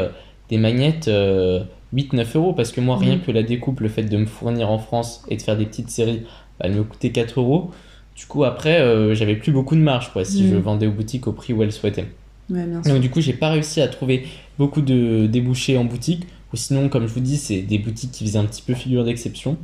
des 0.50 0.58
magnettes 0.58 1.08
8-9 1.94 2.36
euros 2.36 2.52
parce 2.52 2.72
que 2.72 2.80
moi 2.80 2.96
rien 2.96 3.16
mhm. 3.16 3.22
que 3.22 3.30
la 3.32 3.42
découpe, 3.42 3.80
le 3.80 3.88
fait 3.88 4.02
de 4.02 4.16
me 4.16 4.26
fournir 4.26 4.70
en 4.70 4.78
France 4.78 5.24
et 5.28 5.36
de 5.36 5.42
faire 5.42 5.56
des 5.56 5.66
petites 5.66 5.90
séries, 5.90 6.22
bah, 6.58 6.66
elle 6.68 6.74
me 6.74 6.84
coûtait 6.84 7.10
4 7.10 7.40
euros. 7.40 7.70
Du 8.16 8.24
coup, 8.26 8.44
après, 8.44 8.80
euh, 8.80 9.14
j'avais 9.14 9.36
plus 9.36 9.52
beaucoup 9.52 9.76
de 9.76 9.80
marge 9.80 10.12
quoi, 10.12 10.24
si 10.24 10.48
je 10.48 10.54
mm. 10.54 10.60
vendais 10.60 10.86
aux 10.86 10.92
boutiques 10.92 11.26
au 11.26 11.32
prix 11.32 11.52
où 11.52 11.62
elles 11.62 11.72
souhaitaient. 11.72 12.08
Donc, 12.48 13.00
du 13.00 13.10
coup, 13.10 13.20
j'ai 13.20 13.32
pas 13.32 13.50
réussi 13.50 13.80
à 13.80 13.88
trouver 13.88 14.26
beaucoup 14.58 14.80
de 14.80 15.26
débouchés 15.26 15.76
en 15.76 15.84
boutique. 15.84 16.26
Ou 16.52 16.56
sinon, 16.56 16.88
comme 16.88 17.08
je 17.08 17.12
vous 17.12 17.20
dis, 17.20 17.36
c'est 17.36 17.60
des 17.60 17.78
boutiques 17.78 18.12
qui 18.12 18.24
faisaient 18.24 18.38
un 18.38 18.44
petit 18.44 18.62
peu 18.62 18.72
figure 18.72 19.04
d'exception. 19.04 19.58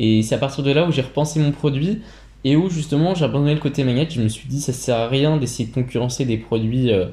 Et 0.00 0.22
c'est 0.22 0.34
à 0.34 0.38
partir 0.38 0.64
de 0.64 0.72
là 0.72 0.88
où 0.88 0.90
j'ai 0.90 1.02
repensé 1.02 1.38
mon 1.38 1.52
produit 1.52 2.00
et 2.42 2.56
où 2.56 2.70
justement 2.70 3.14
j'ai 3.14 3.26
abandonné 3.26 3.54
le 3.54 3.60
côté 3.60 3.84
magnète. 3.84 4.10
Je 4.10 4.22
me 4.22 4.28
suis 4.28 4.48
dit, 4.48 4.60
ça 4.60 4.72
sert 4.72 4.96
à 4.96 5.08
rien 5.08 5.36
d'essayer 5.36 5.68
de 5.68 5.74
concurrencer 5.74 6.24
des 6.24 6.38
produits 6.38 6.90
euh, 6.90 7.06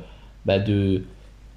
bah, 0.45 0.55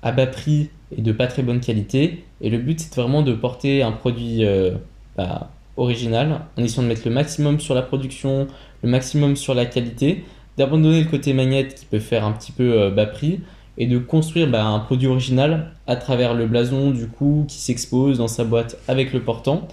à 0.03 0.13
bas 0.13 0.27
prix 0.27 0.71
et 0.97 1.01
de 1.01 1.13
pas 1.13 1.29
très 1.29 1.43
bonne 1.43 1.61
qualité. 1.61 2.25
Et 2.41 2.51
le 2.51 2.59
but, 2.59 2.81
c'est 2.81 2.95
vraiment 2.97 3.23
de 3.23 3.33
porter 3.33 3.83
un 3.83 3.93
produit 3.93 4.45
euh, 4.45 4.73
bah, 5.17 5.53
original 5.77 6.41
en 6.59 6.65
essayant 6.65 6.83
de 6.83 6.89
mettre 6.89 7.03
le 7.05 7.15
maximum 7.15 7.61
sur 7.61 7.77
la 7.77 7.83
production, 7.83 8.49
le 8.83 8.91
maximum 8.91 9.37
sur 9.37 9.55
la 9.55 9.67
qualité, 9.67 10.25
d'abandonner 10.59 11.01
le 11.01 11.09
côté 11.09 11.33
magnète 11.33 11.77
qui 11.77 11.87
peut 11.87 12.01
faire 12.01 12.25
un 12.25 12.33
petit 12.33 12.51
peu 12.51 12.73
euh, 12.73 12.91
bas 12.91 13.07
prix 13.07 13.39
et 13.79 13.87
de 13.87 13.99
construire 13.99 14.49
bah, 14.49 14.67
un 14.67 14.81
produit 14.81 15.07
original 15.07 15.71
à 15.87 15.95
travers 15.95 16.35
le 16.35 16.47
blason 16.47 16.91
du 16.91 17.07
coup 17.07 17.45
qui 17.47 17.59
s'expose 17.59 18.19
dans 18.19 18.27
sa 18.27 18.43
boîte 18.43 18.77
avec 18.89 19.13
le 19.13 19.23
portant 19.23 19.69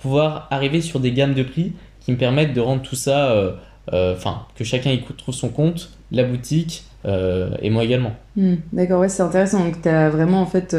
pouvoir 0.00 0.48
arriver 0.50 0.80
sur 0.80 1.00
des 1.00 1.12
gammes 1.12 1.34
de 1.34 1.42
prix 1.42 1.72
qui 2.00 2.12
me 2.12 2.16
permettent 2.16 2.54
de 2.54 2.60
rendre 2.60 2.82
tout 2.82 2.96
ça, 2.96 3.32
euh, 3.32 3.52
euh, 3.92 4.14
enfin 4.14 4.46
que 4.54 4.64
chacun 4.64 4.90
y 4.90 5.02
trouve 5.02 5.34
son 5.34 5.48
compte, 5.48 5.90
la 6.10 6.24
boutique 6.24 6.84
et 7.06 7.70
moi 7.70 7.84
également. 7.84 8.12
Hmm, 8.36 8.56
d'accord, 8.72 9.00
ouais, 9.00 9.08
c'est 9.08 9.22
intéressant. 9.22 9.64
Donc 9.64 9.80
tu 9.80 9.88
as 9.88 10.10
vraiment 10.10 10.42
en 10.42 10.46
fait 10.46 10.76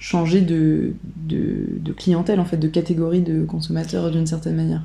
changé 0.00 0.40
de, 0.40 0.94
de, 1.16 1.66
de, 1.78 1.92
clientèle, 1.92 2.40
en 2.40 2.44
fait, 2.44 2.56
de 2.56 2.68
catégorie 2.68 3.20
de 3.20 3.44
consommateurs 3.44 4.10
d'une 4.10 4.26
certaine 4.26 4.56
manière. 4.56 4.80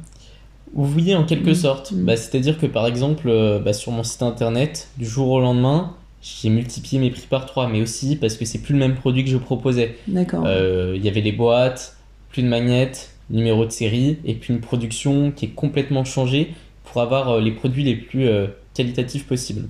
Oui, 0.76 1.16
en 1.16 1.24
quelque 1.24 1.52
mm. 1.52 1.56
sorte. 1.56 1.92
Mm. 1.94 2.06
Bah, 2.06 2.18
C'est-à-dire 2.18 2.60
que 2.60 2.68
par 2.68 2.86
exemple, 2.86 3.30
euh, 3.30 3.60
bah, 3.60 3.74
sur 3.74 3.92
mon 3.92 4.04
site 4.04 4.22
internet, 4.22 4.90
du 4.98 5.06
jour 5.06 5.32
au 5.32 5.40
lendemain, 5.40 5.96
j'ai 6.22 6.50
multiplié 6.50 7.00
mes 7.00 7.10
prix 7.10 7.28
par 7.30 7.46
3, 7.46 7.70
mais 7.70 7.82
aussi 7.82 8.18
parce 8.18 8.36
que 8.36 8.46
c'est 8.46 8.60
plus 8.60 8.74
le 8.74 8.80
même 8.80 8.96
produit 8.96 9.24
que 9.24 9.30
je 9.30 9.38
proposais. 9.38 9.96
D'accord. 10.08 10.44
Euh, 10.46 10.94
il 10.96 11.04
y 11.04 11.08
avait 11.08 11.22
les 11.22 11.32
boîtes, 11.32 11.96
plus 12.30 12.44
de 12.44 12.50
magnettes, 12.50 13.15
numéro 13.30 13.66
de 13.66 13.72
série, 13.72 14.20
et 14.26 14.36
puis 14.36 14.54
une 14.54 14.62
production 14.62 15.32
qui 15.32 15.46
est 15.46 15.50
complètement 15.50 16.04
changée 16.04 16.54
pour 16.86 17.02
avoir 17.02 17.30
euh, 17.30 17.42
les 17.42 17.52
produits 17.52 17.84
les 17.84 17.96
plus 17.96 18.28
qualitatifs 18.74 19.26
possibles. 19.26 19.68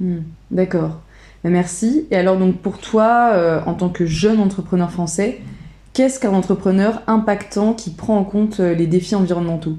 Mm. 0.00 0.18
D'accord. 0.50 1.00
Bah, 1.44 1.50
merci. 1.50 2.06
Et 2.10 2.16
alors 2.16 2.38
donc 2.38 2.56
pour 2.58 2.78
toi, 2.78 3.62
en 3.66 3.74
tant 3.74 3.88
que 3.88 4.06
jeune 4.06 4.40
entrepreneur 4.40 4.90
français, 4.90 5.40
qu'est-ce 5.92 6.20
qu'un 6.20 6.32
entrepreneur 6.32 7.02
impactant 7.06 7.72
qui 7.72 7.90
prend 7.90 8.18
en 8.18 8.24
compte 8.24 8.58
les 8.58 8.86
défis 8.86 9.14
environnementaux? 9.14 9.76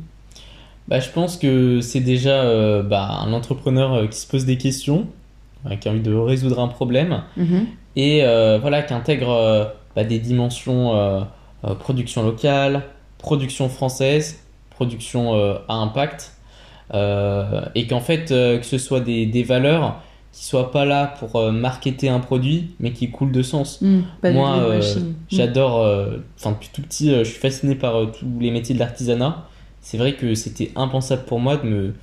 Bah, 0.87 0.99
Je 0.99 1.09
pense 1.09 1.37
que 1.37 1.81
c'est 1.81 1.99
déjà 1.99 2.43
euh, 2.43 2.81
bah, 2.81 3.19
un 3.21 3.33
entrepreneur 3.33 3.93
euh, 3.93 4.07
qui 4.07 4.19
se 4.19 4.27
pose 4.27 4.45
des 4.45 4.57
questions, 4.57 5.07
qui 5.81 5.87
a 5.87 5.91
envie 5.91 6.01
de 6.01 6.13
résoudre 6.13 6.59
un 6.59 6.69
problème, 6.69 7.23
mhm. 7.35 7.65
et 7.97 8.23
euh, 8.23 8.57
voilà, 8.59 8.83
qui 8.83 8.93
intègre 8.93 9.73
bah, 9.95 10.05
des 10.05 10.19
dimensions 10.19 11.25
production 11.75 12.23
locale, 12.23 12.83
production 13.17 13.69
française, 13.69 14.39
production 14.69 15.35
à 15.67 15.73
impact, 15.73 16.33
et 16.93 17.87
qu'en 17.87 17.99
fait, 17.99 18.25
que 18.29 18.65
ce 18.65 18.77
soit 18.77 18.99
des, 19.01 19.25
des 19.25 19.43
valeurs 19.43 20.01
qui 20.31 20.45
soient 20.45 20.71
pas 20.71 20.85
là 20.85 21.15
pour 21.19 21.51
marketer 21.51 22.09
un 22.09 22.19
produit, 22.19 22.75
mais 22.79 22.91
qui 22.91 23.09
coulent 23.09 23.31
de 23.31 23.41
sens. 23.41 23.81
Mm, 23.81 24.01
Moi, 24.33 24.79
j'adore, 25.29 26.07
enfin 26.37 26.51
depuis 26.51 26.69
tout 26.71 26.81
petit, 26.81 27.09
je 27.09 27.23
suis 27.23 27.39
fasciné 27.39 27.75
par 27.75 28.11
tous 28.11 28.27
les 28.39 28.51
métiers 28.51 28.75
de 28.75 28.79
l'artisanat. 28.79 29.47
C'est 29.81 29.97
vrai 29.97 30.13
que 30.13 30.35
c'était 30.35 30.71
impensable 30.75 31.23
pour 31.25 31.39
moi 31.39 31.57
de 31.57 31.67
me, 31.67 31.93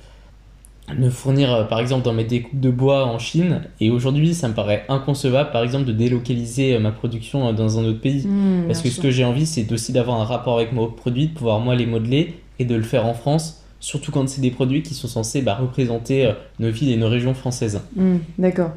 fournir, 1.09 1.53
euh, 1.53 1.63
par 1.63 1.79
exemple, 1.79 2.03
dans 2.03 2.13
mes 2.13 2.23
découpes 2.23 2.59
de 2.59 2.69
bois 2.69 3.05
en 3.05 3.19
Chine. 3.19 3.61
Et 3.79 3.89
aujourd'hui, 3.89 4.33
ça 4.33 4.47
me 4.47 4.53
paraît 4.53 4.85
inconcevable, 4.89 5.51
par 5.51 5.63
exemple, 5.63 5.85
de 5.85 5.93
délocaliser 5.93 6.75
euh, 6.75 6.79
ma 6.79 6.91
production 6.91 7.47
euh, 7.47 7.53
dans 7.53 7.79
un 7.79 7.85
autre 7.85 8.01
pays. 8.01 8.27
Mmh, 8.27 8.67
Parce 8.67 8.81
que 8.81 8.89
ce 8.89 9.01
que 9.01 9.11
j'ai 9.11 9.25
envie, 9.25 9.45
c'est 9.45 9.71
aussi 9.71 9.91
d'avoir 9.93 10.19
un 10.19 10.25
rapport 10.25 10.57
avec 10.57 10.71
mon 10.71 10.87
produit, 10.87 11.27
de 11.27 11.33
pouvoir 11.33 11.59
moi 11.59 11.75
les 11.75 11.85
modeler 11.85 12.39
et 12.59 12.65
de 12.65 12.75
le 12.75 12.83
faire 12.83 13.05
en 13.05 13.13
France. 13.13 13.63
Surtout 13.79 14.11
quand 14.11 14.27
c'est 14.27 14.41
des 14.41 14.51
produits 14.51 14.81
qui 14.81 14.93
sont 14.93 15.07
censés 15.07 15.41
bah, 15.41 15.55
représenter 15.55 16.31
nos 16.59 16.71
villes 16.71 16.91
et 16.91 16.97
nos 16.97 17.09
régions 17.09 17.33
françaises. 17.33 17.81
Mmh, 17.95 18.17
d'accord. 18.39 18.71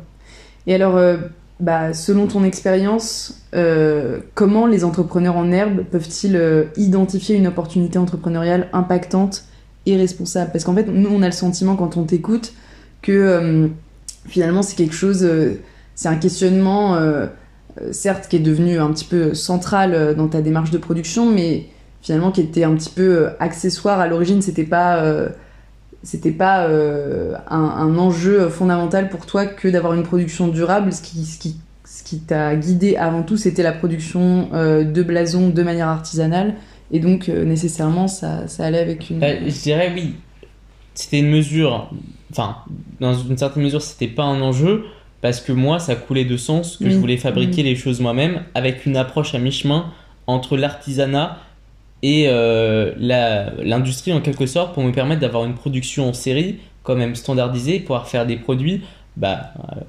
Et 0.67 0.75
alors, 0.75 0.99
bah, 1.61 1.93
selon 1.93 2.29
ton 2.29 2.45
expérience, 2.45 3.43
euh, 3.55 4.21
comment 4.35 4.67
les 4.67 4.85
entrepreneurs 4.85 5.37
en 5.37 5.51
herbe 5.51 5.83
peuvent-ils 5.91 6.37
euh, 6.37 6.65
identifier 6.77 7.35
une 7.35 7.49
opportunité 7.49 7.99
entrepreneuriale 7.99 8.69
impactante 8.73 9.45
et 9.87 9.97
responsable 9.97 10.51
Parce 10.53 10.65
qu'en 10.65 10.75
fait, 10.75 10.87
nous, 10.89 11.11
on 11.11 11.23
a 11.23 11.27
le 11.27 11.33
sentiment 11.33 11.77
quand 11.77 11.97
on 11.97 12.05
t'écoute 12.05 12.53
que 13.03 13.13
euh, 13.13 13.69
finalement, 14.27 14.63
c'est 14.63 14.77
quelque 14.77 14.95
chose, 14.95 15.29
c'est 15.95 16.09
un 16.09 16.17
questionnement, 16.17 16.99
certes, 17.93 18.29
qui 18.29 18.37
est 18.37 18.41
devenu 18.41 18.79
un 18.79 18.93
petit 18.93 19.05
peu 19.05 19.35
central 19.35 20.15
dans 20.17 20.29
ta 20.29 20.43
démarche 20.43 20.71
de 20.71 20.79
production, 20.79 21.31
mais 21.31 21.67
finalement 22.03 22.31
qui 22.31 22.43
était 22.43 22.65
un 22.65 22.75
petit 22.75 22.91
peu 22.91 23.29
accessoire 23.41 24.01
à 24.01 24.07
l'origine. 24.07 24.43
C'était 24.43 24.65
pas 24.65 25.31
c'était 26.03 26.31
pas 26.31 26.67
euh, 26.67 27.35
un, 27.49 27.99
enjeu 27.99 28.49
fondamental 28.49 29.09
pour 29.09 29.27
toi 29.27 29.47
que 29.47 29.69
d'avoir 29.69 29.95
une 29.95 30.05
production 30.05 30.49
durable. 30.49 30.93
Ce 30.93 31.03
qui, 31.03 31.25
ce 31.25 31.39
qui, 31.39 31.57
ce 31.85 32.03
qui 32.05 32.21
t'a 32.21 32.55
guidé 32.57 32.97
avant 32.97 33.23
tout, 33.23 33.37
c'était 33.37 33.63
la 33.63 33.73
production 33.73 34.49
euh, 34.53 34.85
de 34.85 35.03
blasons 35.03 35.49
de 35.49 35.63
manière 35.63 35.89
artisanale. 35.89 36.55
Et 36.91 37.01
donc, 37.01 37.29
euh, 37.29 37.45
nécessairement, 37.45 38.09
ça, 38.09 38.49
ça 38.49 38.65
allait 38.67 38.79
avec 38.79 39.11
une. 39.11 39.19
Bah, 39.19 39.35
je 39.45 39.63
dirais 39.63 39.93
oui. 39.95 40.15
C'était 40.95 41.21
une 41.21 41.31
mesure. 41.31 41.91
Enfin, 42.31 42.57
dans 43.01 43.15
une 43.15 43.37
certaine 43.39 43.63
mesure, 43.63 43.83
c'était 43.83 44.09
pas 44.09 44.25
un 44.25 44.41
enjeu. 44.41 44.85
Parce 45.21 45.41
que 45.41 45.51
moi, 45.51 45.81
ça 45.81 45.97
coulait 45.97 46.25
de 46.25 46.37
sens 46.37 46.77
que 46.77 46.85
je 46.89 46.95
Oui. 46.95 47.01
voulais 47.01 47.17
fabriquer 47.17 47.65
les 47.65 47.75
choses 47.75 48.01
moi-même 48.01 48.43
avec 48.55 48.87
une 48.87 48.97
approche 48.97 49.35
à 49.35 49.39
mi-chemin 49.41 49.87
entre 50.29 50.57
l'artisanat 50.57 51.39
et 52.05 52.27
euh, 52.29 52.93
la- 52.99 53.51
l'industrie 53.65 54.13
en 54.13 54.21
quelque 54.21 54.47
sorte 54.47 54.75
pour 54.75 54.85
me 54.85 54.93
permettre 54.93 55.21
d'avoir 55.21 55.45
une 55.45 55.55
production 55.55 56.09
en 56.09 56.13
série 56.13 56.59
quand 56.85 56.95
même 56.95 57.17
standardisée, 57.17 57.81
pouvoir 57.81 58.07
faire 58.09 58.27
des 58.27 58.37
produits, 58.37 58.83
bah, 59.17 59.53
euh, 59.73 59.81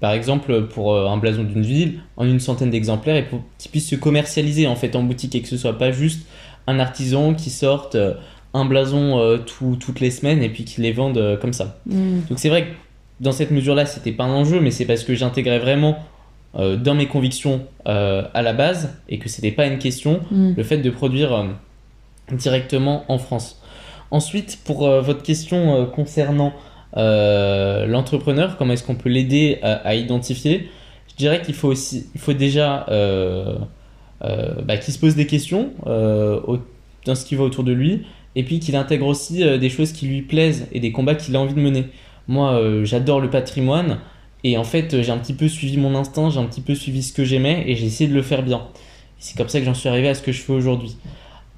par 0.00 0.12
exemple 0.12 0.66
pour 0.68 0.92
euh, 0.94 1.06
un 1.08 1.16
blason 1.18 1.42
d'une 1.44 1.62
ville, 1.62 2.00
en 2.16 2.26
une 2.26 2.40
centaine 2.40 2.70
d'exemplaires 2.70 3.16
et 3.16 3.24
pour 3.24 3.40
qu'ils 3.58 3.70
puissent 3.70 3.88
se 3.88 3.96
commercialiser 3.96 4.66
en 4.66 4.76
fait 4.76 4.96
en 4.96 5.02
boutique 5.02 5.34
et 5.34 5.42
que 5.42 5.48
ce 5.48 5.56
soit 5.56 5.76
pas 5.78 5.92
juste 5.92 6.26
un 6.66 6.78
artisan 6.78 7.34
qui 7.34 7.50
sorte 7.50 7.94
euh, 7.94 8.14
un 8.54 8.64
blason 8.64 9.18
euh, 9.20 9.38
tout- 9.38 9.76
toutes 9.78 10.00
les 10.00 10.10
semaines 10.10 10.42
et 10.42 10.48
puis 10.48 10.64
qui 10.64 10.80
les 10.80 10.92
vende 10.92 11.38
comme 11.40 11.52
ça. 11.52 11.78
Mm. 11.86 12.20
Donc 12.28 12.38
c'est 12.38 12.48
vrai 12.48 12.62
que 12.64 12.68
dans 13.20 13.32
cette 13.32 13.50
mesure-là, 13.50 13.84
c'était 13.86 14.12
pas 14.12 14.24
un 14.24 14.32
enjeu, 14.32 14.60
mais 14.60 14.70
c'est 14.70 14.86
parce 14.86 15.04
que 15.04 15.14
j'intégrais 15.14 15.58
vraiment 15.58 15.98
euh, 16.58 16.76
dans 16.76 16.94
mes 16.94 17.06
convictions 17.06 17.60
euh, 17.86 18.22
à 18.34 18.42
la 18.42 18.52
base 18.54 18.94
et 19.08 19.18
que 19.18 19.28
c'était 19.28 19.52
pas 19.52 19.66
une 19.66 19.78
question 19.78 20.20
Mm. 20.30 20.52
le 20.56 20.62
fait 20.64 20.78
de 20.78 20.90
produire 20.90 21.32
euh, 21.34 21.44
directement 22.32 23.04
en 23.08 23.18
France. 23.18 23.60
Ensuite, 24.10 24.58
pour 24.64 24.88
votre 24.88 25.22
question 25.22 25.86
concernant 25.86 26.52
l'entrepreneur, 26.94 28.56
comment 28.56 28.72
est-ce 28.72 28.84
qu'on 28.84 28.96
peut 28.96 29.08
l'aider 29.08 29.58
à, 29.62 29.94
identifier? 29.94 30.68
Je 31.08 31.14
dirais 31.16 31.42
qu'il 31.42 31.54
faut 31.54 31.68
aussi, 31.68 32.06
il 32.14 32.20
faut 32.20 32.32
déjà 32.32 32.86
euh, 32.88 33.56
euh, 34.24 34.62
bah, 34.62 34.76
qu'il 34.76 34.94
se 34.94 34.98
pose 34.98 35.14
des 35.16 35.26
questions 35.26 35.72
euh, 35.86 36.40
dans 37.04 37.14
ce 37.14 37.24
qui 37.24 37.34
va 37.34 37.44
autour 37.44 37.64
de 37.64 37.72
lui, 37.72 38.06
et 38.36 38.42
puis 38.42 38.58
qu'il 38.58 38.76
intègre 38.76 39.06
aussi 39.06 39.42
euh, 39.42 39.58
des 39.58 39.70
choses 39.70 39.92
qui 39.92 40.06
lui 40.06 40.22
plaisent 40.22 40.66
et 40.72 40.80
des 40.80 40.92
combats 40.92 41.14
qu'il 41.14 41.36
a 41.36 41.40
envie 41.40 41.54
de 41.54 41.60
mener. 41.60 41.86
Moi, 42.28 42.52
euh, 42.52 42.84
j'adore 42.84 43.20
le 43.20 43.28
patrimoine, 43.28 43.98
et 44.44 44.56
en 44.56 44.64
fait, 44.64 44.94
euh, 44.94 45.02
j'ai 45.02 45.10
un 45.12 45.18
petit 45.18 45.34
peu 45.34 45.48
suivi 45.48 45.76
mon 45.76 45.94
instinct, 45.94 46.30
j'ai 46.30 46.40
un 46.40 46.44
petit 46.44 46.60
peu 46.60 46.74
suivi 46.74 47.02
ce 47.02 47.12
que 47.12 47.24
j'aimais, 47.24 47.64
et 47.66 47.74
j'ai 47.76 47.86
essayé 47.86 48.08
de 48.08 48.14
le 48.14 48.22
faire 48.22 48.42
bien. 48.42 48.62
C'est 49.18 49.36
comme 49.36 49.48
ça 49.48 49.58
que 49.58 49.66
j'en 49.66 49.74
suis 49.74 49.88
arrivé 49.88 50.08
à 50.08 50.14
ce 50.14 50.22
que 50.22 50.32
je 50.32 50.40
fais 50.40 50.52
aujourd'hui. 50.52 50.96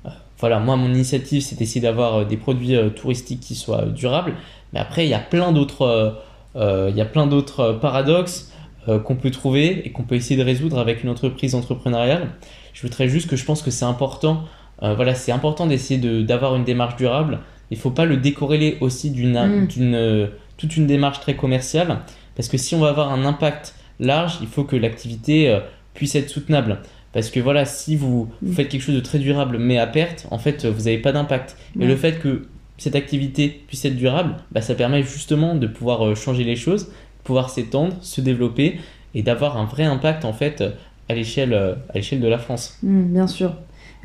Euh, 0.07 0.11
Voilà, 0.39 0.59
moi, 0.59 0.77
mon 0.77 0.93
initiative, 0.93 1.43
c'est 1.43 1.57
d'essayer 1.57 1.81
d'avoir 1.81 2.15
euh, 2.17 2.25
des 2.25 2.37
produits 2.37 2.75
euh, 2.75 2.91
touristiques 2.91 3.41
qui 3.41 3.55
soient 3.55 3.83
euh, 3.83 3.91
durables. 3.91 4.35
Mais 4.73 4.81
après, 4.81 5.05
il 5.07 5.09
y 5.11 5.15
a 5.15 5.19
plein 5.19 5.53
d'autres 5.53 5.83
euh, 6.57 7.73
paradoxes 7.81 8.53
euh, 8.89 8.99
qu'on 8.99 9.15
peut 9.17 9.31
trouver 9.31 9.87
et 9.87 9.91
qu'on 9.93 10.03
peut 10.03 10.15
essayer 10.17 10.37
de 10.37 10.45
résoudre 10.45 10.79
avec 10.79 11.03
une 11.05 11.11
entreprise 11.11 11.55
entrepreneuriale. 11.55 12.29
Je 12.73 12.83
voudrais 12.83 13.09
juste 13.09 13.29
que 13.29 13.37
je 13.37 13.45
pense 13.45 13.63
que 13.63 13.71
c'est 13.71 13.85
important. 13.85 14.45
euh, 14.83 14.95
voilà, 14.95 15.15
c'est 15.15 15.31
important 15.31 15.67
d'essayer 15.69 16.01
de- 16.01 16.23
d'avoir 16.23 16.57
une 16.57 16.65
démarche 16.65 16.97
durable. 16.97 17.39
Il 17.71 17.77
faut 17.79 17.93
pas 17.93 18.05
le 18.05 18.17
décorréler 18.17 18.79
aussi 18.81 19.11
d'une 19.13 19.35
Mm. 19.39 19.69
euh, 19.95 20.27
toute 20.57 20.77
une 20.77 20.89
démarche 20.89 21.21
très 21.21 21.37
commerciale. 21.37 21.99
Parce 22.35 22.49
que 22.49 22.57
si 22.57 22.75
on 22.75 22.81
va 22.81 22.89
avoir 22.89 23.13
un 23.13 23.25
impact 23.25 23.77
large, 24.01 24.39
il 24.41 24.49
faut 24.49 24.65
que 24.65 24.75
l'activité 24.75 25.57
puisse 25.95 26.17
être 26.17 26.29
soutenable. 26.29 26.79
Parce 27.13 27.31
que 27.31 27.39
voilà, 27.39 27.65
si 27.65 27.95
vous, 27.95 28.29
vous 28.43 28.51
Mm. 28.51 28.55
faites 28.55 28.69
quelque 28.71 28.81
chose 28.83 28.97
de 28.97 29.01
très 29.01 29.21
durable 29.21 29.59
mais 29.59 29.79
à 29.79 29.87
perte, 29.87 30.27
en 30.33 30.39
fait, 30.39 30.67
vous 30.67 30.85
n'avez 30.87 30.99
pas 30.99 31.13
d'impact. 31.13 31.57
Et 31.79 31.87
le 31.87 31.95
fait 31.95 32.19
que 32.19 32.49
cette 32.83 32.97
activité 32.97 33.49
puisse 33.67 33.85
être 33.85 33.97
durable, 33.97 34.37
bah, 34.51 34.61
ça 34.61 34.75
permet 34.75 35.03
justement 35.03 35.55
de 35.55 35.67
pouvoir 35.67 36.07
euh, 36.07 36.15
changer 36.15 36.45
les 36.45 36.57
choses, 36.57 36.91
pouvoir 37.25 37.51
s'étendre, 37.51 37.95
se 38.03 38.21
développer 38.21 38.81
et 39.15 39.23
d'avoir 39.23 39.57
un 39.57 39.65
vrai 39.65 39.85
impact 39.85 40.25
en 40.25 40.33
fait 40.33 40.61
euh, 40.61 40.71
à 41.09 41.15
l'échelle 41.15 41.53
euh, 41.53 41.75
à 41.91 41.95
l'échelle 41.95 42.21
de 42.21 42.29
la 42.29 42.39
France. 42.39 42.79
Mm, 42.83 43.13
bien 43.13 43.27
sûr. 43.27 43.55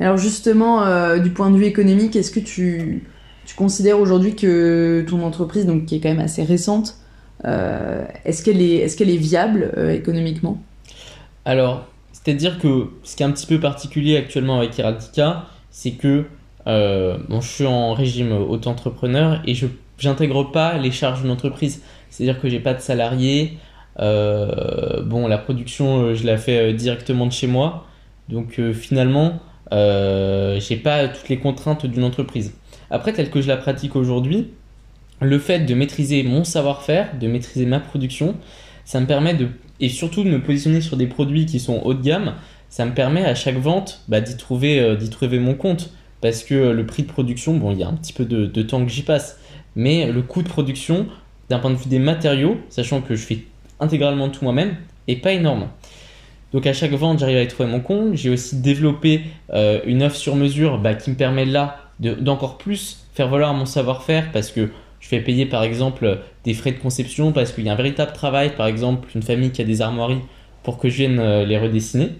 Alors 0.00 0.16
justement, 0.16 0.84
euh, 0.84 1.18
du 1.18 1.30
point 1.30 1.50
de 1.50 1.56
vue 1.56 1.64
économique, 1.64 2.14
est-ce 2.14 2.30
que 2.30 2.40
tu, 2.40 3.04
tu 3.46 3.54
considères 3.56 3.98
aujourd'hui 3.98 4.36
que 4.36 5.04
ton 5.08 5.22
entreprise, 5.22 5.66
donc 5.66 5.86
qui 5.86 5.96
est 5.96 6.00
quand 6.00 6.10
même 6.10 6.20
assez 6.20 6.44
récente, 6.44 6.96
euh, 7.44 8.04
est-ce 8.24 8.44
qu'elle 8.44 8.60
est, 8.60 8.76
est, 8.76 8.96
qu'elle 8.96 9.10
est 9.10 9.16
viable 9.16 9.72
euh, 9.76 9.90
économiquement? 9.90 10.62
Alors, 11.44 11.86
c'est-à-dire 12.12 12.58
que 12.58 12.90
ce 13.02 13.16
qui 13.16 13.22
est 13.22 13.26
un 13.26 13.32
petit 13.32 13.46
peu 13.46 13.58
particulier 13.58 14.16
actuellement 14.16 14.58
avec 14.58 14.78
Heraldica, 14.78 15.46
c'est 15.70 15.92
que 15.92 16.24
bon, 16.68 17.40
je 17.40 17.48
suis 17.48 17.66
en 17.66 17.94
régime 17.94 18.32
auto-entrepreneur 18.32 19.40
et 19.46 19.54
je 19.54 19.66
j'intègre 19.98 20.50
pas 20.50 20.78
les 20.78 20.90
charges 20.90 21.22
d'une 21.22 21.30
entreprise. 21.30 21.82
C'est-à-dire 22.10 22.40
que 22.40 22.48
j'ai 22.48 22.60
pas 22.60 22.74
de 22.74 22.80
salariés. 22.80 23.58
Euh, 23.98 25.02
bon, 25.02 25.26
la 25.26 25.38
production, 25.38 26.00
euh, 26.00 26.14
je 26.14 26.24
la 26.24 26.38
fais 26.38 26.58
euh, 26.58 26.72
directement 26.72 27.26
de 27.26 27.32
chez 27.32 27.48
moi. 27.48 27.86
Donc 28.28 28.58
euh, 28.58 28.72
finalement, 28.72 29.40
euh, 29.72 30.60
j'ai 30.60 30.76
pas 30.76 31.08
toutes 31.08 31.28
les 31.28 31.38
contraintes 31.38 31.84
d'une 31.84 32.04
entreprise. 32.04 32.54
Après, 32.90 33.12
tel 33.12 33.30
que 33.30 33.40
je 33.40 33.48
la 33.48 33.56
pratique 33.56 33.96
aujourd'hui, 33.96 34.48
le 35.20 35.38
fait 35.38 35.60
de 35.60 35.74
maîtriser 35.74 36.22
mon 36.22 36.44
savoir-faire, 36.44 37.18
de 37.18 37.26
maîtriser 37.26 37.66
ma 37.66 37.80
production, 37.80 38.36
ça 38.84 39.00
me 39.00 39.06
permet 39.06 39.34
de 39.34 39.48
et 39.80 39.88
surtout 39.88 40.24
de 40.24 40.28
me 40.28 40.40
positionner 40.40 40.80
sur 40.80 40.96
des 40.96 41.06
produits 41.06 41.46
qui 41.46 41.60
sont 41.60 41.80
haut 41.84 41.94
de 41.94 42.02
gamme, 42.02 42.34
ça 42.68 42.84
me 42.84 42.94
permet 42.94 43.24
à 43.24 43.34
chaque 43.34 43.56
vente 43.56 44.02
bah, 44.08 44.18
euh, 44.18 44.96
d'y 44.96 45.10
trouver 45.10 45.38
mon 45.38 45.54
compte. 45.54 45.90
Parce 46.20 46.42
que 46.42 46.54
le 46.54 46.86
prix 46.86 47.04
de 47.04 47.08
production, 47.08 47.54
bon, 47.54 47.72
il 47.72 47.78
y 47.78 47.82
a 47.82 47.88
un 47.88 47.94
petit 47.94 48.12
peu 48.12 48.24
de, 48.24 48.46
de 48.46 48.62
temps 48.62 48.84
que 48.84 48.90
j'y 48.90 49.02
passe, 49.02 49.38
mais 49.76 50.10
le 50.10 50.22
coût 50.22 50.42
de 50.42 50.48
production, 50.48 51.06
d'un 51.48 51.58
point 51.58 51.70
de 51.70 51.76
vue 51.76 51.88
des 51.88 52.00
matériaux, 52.00 52.58
sachant 52.68 53.00
que 53.00 53.14
je 53.14 53.24
fais 53.24 53.44
intégralement 53.80 54.28
tout 54.28 54.44
moi-même, 54.44 54.76
est 55.06 55.16
pas 55.16 55.32
énorme. 55.32 55.68
Donc 56.52 56.66
à 56.66 56.72
chaque 56.72 56.92
vente, 56.92 57.18
j'arrive 57.18 57.36
à 57.36 57.42
y 57.42 57.48
trouver 57.48 57.68
mon 57.68 57.80
compte. 57.80 58.14
J'ai 58.14 58.30
aussi 58.30 58.56
développé 58.60 59.22
euh, 59.52 59.80
une 59.86 60.02
offre 60.02 60.16
sur 60.16 60.34
mesure 60.34 60.78
bah, 60.78 60.94
qui 60.94 61.10
me 61.10 61.16
permet 61.16 61.44
là 61.44 61.76
de- 62.00 62.14
d'encore 62.14 62.58
plus 62.58 63.04
faire 63.14 63.28
valoir 63.28 63.52
mon 63.54 63.66
savoir-faire 63.66 64.30
parce 64.32 64.50
que 64.50 64.70
je 65.00 65.08
fais 65.08 65.20
payer 65.20 65.46
par 65.46 65.62
exemple 65.62 66.20
des 66.44 66.54
frais 66.54 66.72
de 66.72 66.78
conception 66.78 67.32
parce 67.32 67.52
qu'il 67.52 67.64
y 67.64 67.68
a 67.68 67.72
un 67.72 67.76
véritable 67.76 68.12
travail, 68.12 68.54
par 68.56 68.66
exemple 68.66 69.08
une 69.14 69.22
famille 69.22 69.50
qui 69.50 69.60
a 69.60 69.64
des 69.64 69.82
armoiries 69.82 70.22
pour 70.62 70.78
que 70.78 70.88
je 70.88 70.96
vienne 70.96 71.18
euh, 71.18 71.44
les 71.44 71.58
redessiner. 71.58 72.12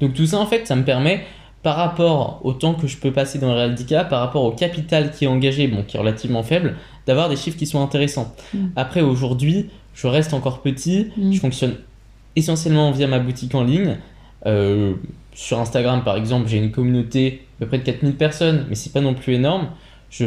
Donc 0.00 0.14
tout 0.14 0.26
ça 0.26 0.38
en 0.38 0.46
fait 0.46 0.66
ça 0.66 0.74
me 0.74 0.84
permet 0.84 1.24
par 1.62 1.76
rapport 1.76 2.40
au 2.42 2.52
temps 2.52 2.74
que 2.74 2.86
je 2.86 2.96
peux 2.96 3.12
passer 3.12 3.38
dans 3.38 3.48
le 3.48 3.54
Realdica, 3.54 4.04
par 4.04 4.20
rapport 4.20 4.44
au 4.44 4.52
capital 4.52 5.10
qui 5.10 5.24
est 5.24 5.28
engagé, 5.28 5.68
bon 5.68 5.82
qui 5.82 5.96
est 5.96 6.00
relativement 6.00 6.42
faible, 6.42 6.76
d'avoir 7.06 7.28
des 7.28 7.36
chiffres 7.36 7.58
qui 7.58 7.66
sont 7.66 7.82
intéressants. 7.82 8.34
Mm. 8.54 8.68
Après 8.76 9.02
aujourd'hui, 9.02 9.68
je 9.94 10.06
reste 10.06 10.32
encore 10.32 10.62
petit, 10.62 11.08
Mm. 11.16 11.32
je 11.32 11.40
fonctionne 11.40 11.74
essentiellement 12.36 12.90
via 12.92 13.06
ma 13.06 13.18
boutique 13.18 13.54
en 13.54 13.64
ligne. 13.64 13.98
Euh, 14.46 14.94
sur 15.34 15.58
Instagram 15.58 16.02
par 16.02 16.16
exemple, 16.16 16.48
j'ai 16.48 16.56
une 16.56 16.70
communauté 16.70 17.46
de 17.60 17.66
près 17.66 17.78
de 17.78 17.84
4000 17.84 18.14
personnes, 18.14 18.66
mais 18.68 18.74
c'est 18.74 18.92
pas 18.92 19.02
non 19.02 19.14
plus 19.14 19.34
énorme. 19.34 19.68
Je 20.10 20.26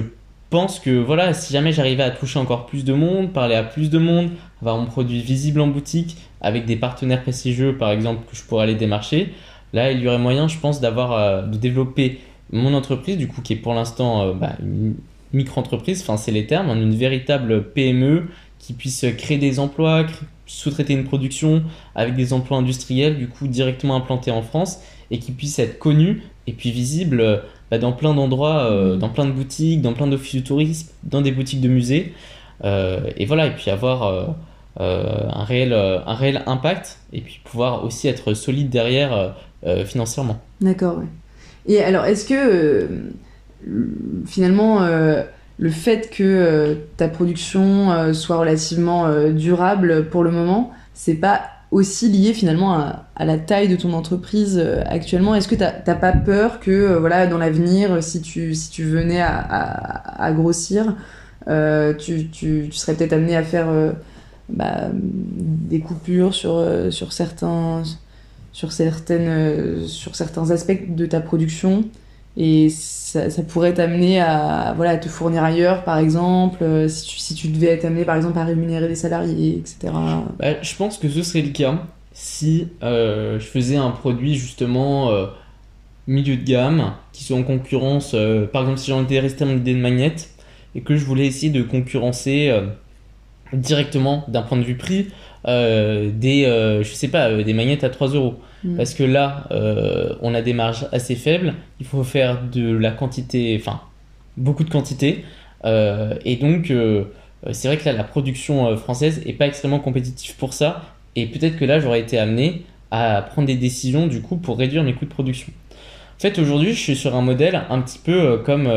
pense 0.51 0.79
que 0.79 0.91
voilà, 0.91 1.33
si 1.33 1.51
jamais 1.51 1.71
j'arrivais 1.71 2.03
à 2.03 2.11
toucher 2.11 2.37
encore 2.37 2.67
plus 2.67 2.85
de 2.85 2.93
monde, 2.93 3.33
parler 3.33 3.55
à 3.55 3.63
plus 3.63 3.89
de 3.89 3.97
monde, 3.97 4.29
avoir 4.61 4.77
mon 4.77 4.85
produit 4.85 5.19
visible 5.19 5.59
en 5.61 5.67
boutique 5.67 6.15
avec 6.41 6.65
des 6.65 6.75
partenaires 6.75 7.23
prestigieux 7.23 7.75
par 7.75 7.89
exemple 7.89 8.21
que 8.29 8.35
je 8.35 8.43
pourrais 8.43 8.63
aller 8.63 8.75
démarcher, 8.75 9.33
là 9.73 9.91
il 9.91 9.99
y 10.01 10.07
aurait 10.07 10.17
moyen, 10.19 10.47
je 10.47 10.57
pense, 10.57 10.79
d'avoir 10.81 11.11
euh, 11.13 11.41
de 11.43 11.57
développer 11.57 12.19
mon 12.51 12.73
entreprise 12.73 13.17
du 13.17 13.27
coup 13.27 13.41
qui 13.41 13.53
est 13.53 13.57
pour 13.57 13.73
l'instant 13.73 14.21
euh, 14.23 14.33
bah, 14.33 14.53
une 14.61 14.95
micro-entreprise, 15.33 16.01
enfin 16.01 16.17
c'est 16.17 16.31
les 16.31 16.45
termes, 16.45 16.69
hein, 16.69 16.75
une 16.75 16.95
véritable 16.95 17.71
PME 17.71 18.27
qui 18.59 18.73
puisse 18.73 19.05
créer 19.17 19.37
des 19.37 19.59
emplois, 19.59 20.05
sous-traiter 20.45 20.93
une 20.93 21.03
production 21.05 21.63
avec 21.95 22.15
des 22.15 22.33
emplois 22.33 22.57
industriels 22.57 23.17
du 23.17 23.27
coup 23.27 23.47
directement 23.47 23.95
implantés 23.95 24.31
en 24.31 24.41
France 24.41 24.79
et 25.11 25.19
qui 25.19 25.31
puisse 25.31 25.57
être 25.59 25.79
connu 25.79 26.23
et 26.47 26.53
puis 26.53 26.71
visible 26.71 27.21
euh, 27.21 27.37
bah, 27.71 27.77
dans 27.79 27.91
plein 27.93 28.13
d'endroits, 28.13 28.65
euh, 28.65 28.93
Mhm. 28.93 28.99
dans 28.99 29.09
plein 29.09 29.25
de 29.25 29.31
boutiques, 29.31 29.81
dans 29.81 29.93
plein 29.93 30.07
d'offices 30.07 30.41
de 30.41 30.45
tourisme, 30.47 30.89
dans 31.03 31.21
des 31.21 31.31
boutiques 31.31 31.61
de 31.61 31.69
musées. 31.69 32.13
Euh, 32.63 33.09
et 33.17 33.25
voilà, 33.25 33.47
et 33.47 33.51
puis 33.55 33.71
avoir 33.71 34.03
euh, 34.03 34.27
un, 34.79 35.43
réel, 35.43 35.73
un 35.73 36.13
réel 36.15 36.43
impact 36.45 36.99
et 37.11 37.21
puis 37.21 37.39
pouvoir 37.43 37.83
aussi 37.83 38.07
être 38.07 38.33
solide 38.33 38.69
derrière 38.69 39.35
financièrement. 39.85 40.41
D'accord, 40.61 40.97
ouais. 40.99 41.05
Et 41.65 41.81
alors, 41.81 42.05
est-ce 42.05 42.25
que 42.25 42.33
euh, 42.35 42.87
finalement 44.25 44.81
euh, 44.83 45.23
le 45.57 45.69
fait 45.69 46.09
que 46.09 46.23
euh, 46.23 46.75
ta 46.97 47.07
production 47.07 47.91
euh, 47.91 48.13
soit 48.13 48.37
relativement 48.37 49.05
euh, 49.05 49.31
durable 49.31 50.07
pour 50.09 50.23
le 50.23 50.31
moment, 50.31 50.71
c'est 50.93 51.15
pas 51.15 51.41
aussi 51.71 52.09
lié 52.09 52.33
finalement 52.33 52.73
à, 52.73 53.25
la 53.25 53.37
taille 53.37 53.67
de 53.67 53.75
ton 53.75 53.93
entreprise 53.93 54.59
euh, 54.61 54.83
actuellement? 54.85 55.35
Est-ce 55.35 55.47
que 55.47 55.55
t'as 55.55 55.95
pas 55.95 56.11
peur 56.11 56.59
que 56.59 56.71
euh, 56.71 56.99
voilà 56.99 57.27
dans 57.27 57.37
l'avenir, 57.37 58.03
si 58.03 58.21
tu, 58.21 58.53
si 58.53 58.69
tu 58.69 58.83
venais 58.83 59.21
à, 59.21 60.31
grossir, 60.33 60.95
euh, 61.47 61.93
tu, 61.93 62.27
tu- 62.29 62.71
serais 62.71 62.93
peut-être 62.93 63.13
amené 63.13 63.35
à 63.35 63.43
faire 63.43 63.69
euh, 63.69 63.91
bah, 64.49 64.89
des 64.93 65.79
coupures 65.79 66.33
sur, 66.33 66.55
euh, 66.57 66.91
sur 66.91 67.11
certains 67.13 67.83
sur 68.53 68.71
certaines 68.71 69.27
euh, 69.27 69.87
sur 69.87 70.15
certains 70.15 70.51
aspects 70.51 70.87
de 70.87 71.05
ta 71.05 71.19
production 71.19 71.83
et 72.35 72.69
ça, 72.69 73.29
pourrait 73.47 73.75
t'amener 73.75 74.19
à, 74.19 74.73
voilà, 74.75 74.97
te 74.97 75.07
fournir 75.07 75.43
ailleurs, 75.43 75.83
par 75.83 75.99
exemple, 75.99 76.63
euh, 76.63 76.87
si 76.87 77.05
tu, 77.05 77.19
si 77.19 77.35
tu 77.35 77.47
devais 77.49 77.67
être 77.67 77.85
amené, 77.85 78.05
par 78.05 78.15
exemple, 78.15 78.39
à 78.39 78.43
rémunérer 78.43 78.87
des 78.87 78.95
salariés, 78.95 79.59
etc. 79.59 79.93
Bah, 80.39 80.59
je 80.63 80.75
pense 80.75 80.97
que 80.97 81.07
ce 81.07 81.21
serait 81.21 81.43
le 81.43 81.51
cas 81.51 81.83
si 82.11 82.69
euh, 82.81 83.39
je 83.39 83.45
faisais 83.45 83.75
un 83.75 83.91
produit 83.91 84.33
justement 84.33 85.11
milieu 86.07 86.37
de 86.37 86.43
gamme, 86.43 86.93
qui 87.11 87.23
soit 87.23 87.37
en 87.37 87.43
concurrence, 87.43 88.15
par 88.51 88.63
exemple 88.63 88.79
si 88.79 88.89
j'en 88.89 89.03
étais 89.03 89.19
resté 89.19 89.43
à 89.43 89.47
mon 89.47 89.57
idée 89.57 89.75
de 89.75 89.79
magnète, 89.79 90.31
et 90.73 90.81
que 90.81 90.95
je 90.95 91.05
voulais 91.05 91.27
essayer 91.27 91.51
de 91.51 91.61
concurrencer 91.61 92.51
directement 93.53 94.25
d'un 94.27 94.41
point 94.41 94.57
de 94.57 94.63
vue 94.63 94.77
prix 94.77 95.09
euh, 95.45 96.09
des, 96.13 96.45
euh, 96.45 96.83
je 96.83 96.93
sais 96.93 97.09
pas, 97.09 97.29
euh, 97.29 97.43
des 97.43 97.53
magnettes 97.53 97.83
à 97.83 97.89
3 97.89 98.09
euros. 98.09 98.35
Mm. 98.63 98.77
Parce 98.77 98.93
que 98.93 99.03
là, 99.03 99.47
on 100.21 100.33
a 100.33 100.41
des 100.41 100.53
marges 100.53 100.87
assez 100.91 101.15
faibles, 101.15 101.53
il 101.79 101.85
faut 101.85 102.03
faire 102.03 102.41
de 102.49 102.71
la 102.75 102.91
quantité, 102.91 103.57
enfin, 103.59 103.81
beaucoup 104.37 104.63
de 104.63 104.69
quantité, 104.69 105.25
et 105.65 106.35
donc 106.37 106.71
c'est 107.51 107.67
vrai 107.67 107.75
que 107.75 107.83
là, 107.83 107.91
la 107.91 108.05
production 108.05 108.77
française 108.77 109.21
est 109.25 109.33
pas 109.33 109.47
extrêmement 109.47 109.79
compétitive 109.79 110.37
pour 110.37 110.53
ça, 110.53 110.83
et 111.17 111.25
peut-être 111.25 111.57
que 111.57 111.65
là, 111.65 111.81
j'aurais 111.81 111.99
été 111.99 112.17
amené 112.17 112.61
à 112.89 113.21
prendre 113.21 113.47
des 113.47 113.57
décisions 113.57 114.07
du 114.07 114.21
coup 114.21 114.37
pour 114.37 114.57
réduire 114.57 114.83
mes 114.83 114.93
coûts 114.93 115.05
de 115.05 115.09
production. 115.13 115.51
En 116.17 116.21
fait, 116.21 116.39
aujourd'hui, 116.39 116.71
je 116.71 116.79
suis 116.79 116.95
sur 116.95 117.15
un 117.15 117.21
modèle 117.21 117.63
un 117.69 117.81
petit 117.81 117.99
peu 117.99 118.37
comme 118.45 118.71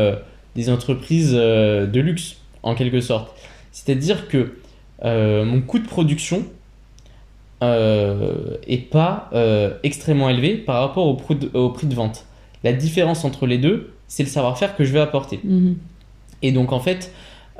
des 0.55 0.69
entreprises 0.69 1.31
de 1.31 1.99
luxe, 2.01 2.41
en 2.61 2.75
quelque 2.75 2.99
sorte. 2.99 3.33
C'est-à-dire 3.71 4.27
que 4.27 4.57
mon 5.01 5.61
coût 5.61 5.79
de 5.79 5.87
production 5.87 6.43
euh, 7.63 8.57
est 8.67 8.89
pas 8.89 9.29
euh, 9.33 9.73
extrêmement 9.83 10.29
élevé 10.29 10.55
par 10.55 10.81
rapport 10.81 11.07
au, 11.07 11.15
prix 11.15 11.35
de- 11.35 11.49
au 11.57 11.69
prix 11.69 11.87
de 11.87 11.95
vente. 11.95 12.25
La 12.63 12.73
différence 12.73 13.25
entre 13.25 13.47
les 13.47 13.57
deux, 13.57 13.93
c'est 14.07 14.23
le 14.23 14.29
savoir-faire 14.29 14.75
que 14.75 14.83
je 14.83 14.93
vais 14.93 14.99
apporter. 14.99 15.39
Mhm. 15.43 15.77
Et 16.43 16.51
donc 16.51 16.71
en 16.71 16.79
fait, 16.79 17.11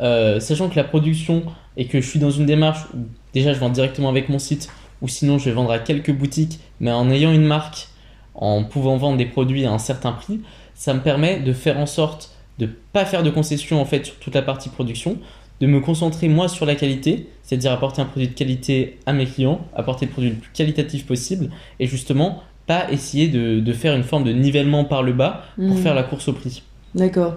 euh, 0.01 0.39
sachant 0.39 0.69
que 0.69 0.75
la 0.75 0.83
production 0.83 1.43
et 1.77 1.85
que 1.85 1.99
je 2.01 2.07
suis 2.07 2.19
dans 2.19 2.29
une 2.31 2.45
démarche 2.45 2.85
où 2.93 2.97
déjà 3.33 3.53
je 3.53 3.59
vends 3.59 3.69
directement 3.69 4.09
avec 4.09 4.29
mon 4.29 4.39
site, 4.39 4.69
ou 5.01 5.07
sinon 5.07 5.37
je 5.39 5.45
vais 5.45 5.51
vendre 5.51 5.71
à 5.71 5.79
quelques 5.79 6.11
boutiques, 6.11 6.59
mais 6.79 6.91
en 6.91 7.09
ayant 7.09 7.31
une 7.31 7.45
marque, 7.45 7.87
en 8.35 8.63
pouvant 8.63 8.97
vendre 8.97 9.17
des 9.17 9.25
produits 9.25 9.65
à 9.65 9.71
un 9.71 9.79
certain 9.79 10.11
prix, 10.11 10.41
ça 10.75 10.93
me 10.93 10.99
permet 11.01 11.39
de 11.39 11.53
faire 11.53 11.79
en 11.79 11.87
sorte 11.87 12.31
de 12.59 12.67
pas 12.93 13.05
faire 13.05 13.21
de 13.23 13.29
concessions 13.29 13.79
en 13.81 13.85
fait 13.85 14.05
sur 14.05 14.15
toute 14.17 14.33
la 14.35 14.41
partie 14.41 14.69
production, 14.69 15.17
de 15.61 15.67
me 15.67 15.79
concentrer 15.79 16.27
moi 16.27 16.47
sur 16.47 16.65
la 16.65 16.75
qualité, 16.75 17.27
c'est-à-dire 17.43 17.71
apporter 17.71 18.01
un 18.01 18.05
produit 18.05 18.27
de 18.27 18.33
qualité 18.33 18.99
à 19.05 19.13
mes 19.13 19.25
clients, 19.25 19.61
apporter 19.75 20.05
le 20.05 20.11
produit 20.11 20.29
le 20.29 20.35
plus 20.35 20.51
qualitatif 20.53 21.05
possible, 21.07 21.49
et 21.79 21.87
justement 21.87 22.43
pas 22.67 22.91
essayer 22.91 23.27
de, 23.29 23.59
de 23.61 23.73
faire 23.73 23.95
une 23.95 24.03
forme 24.03 24.23
de 24.25 24.31
nivellement 24.33 24.83
par 24.85 25.01
le 25.01 25.13
bas 25.13 25.43
pour 25.55 25.65
Mhm. 25.65 25.77
faire 25.77 25.95
la 25.95 26.03
course 26.03 26.27
au 26.27 26.33
prix. 26.33 26.63
D'accord. 26.95 27.35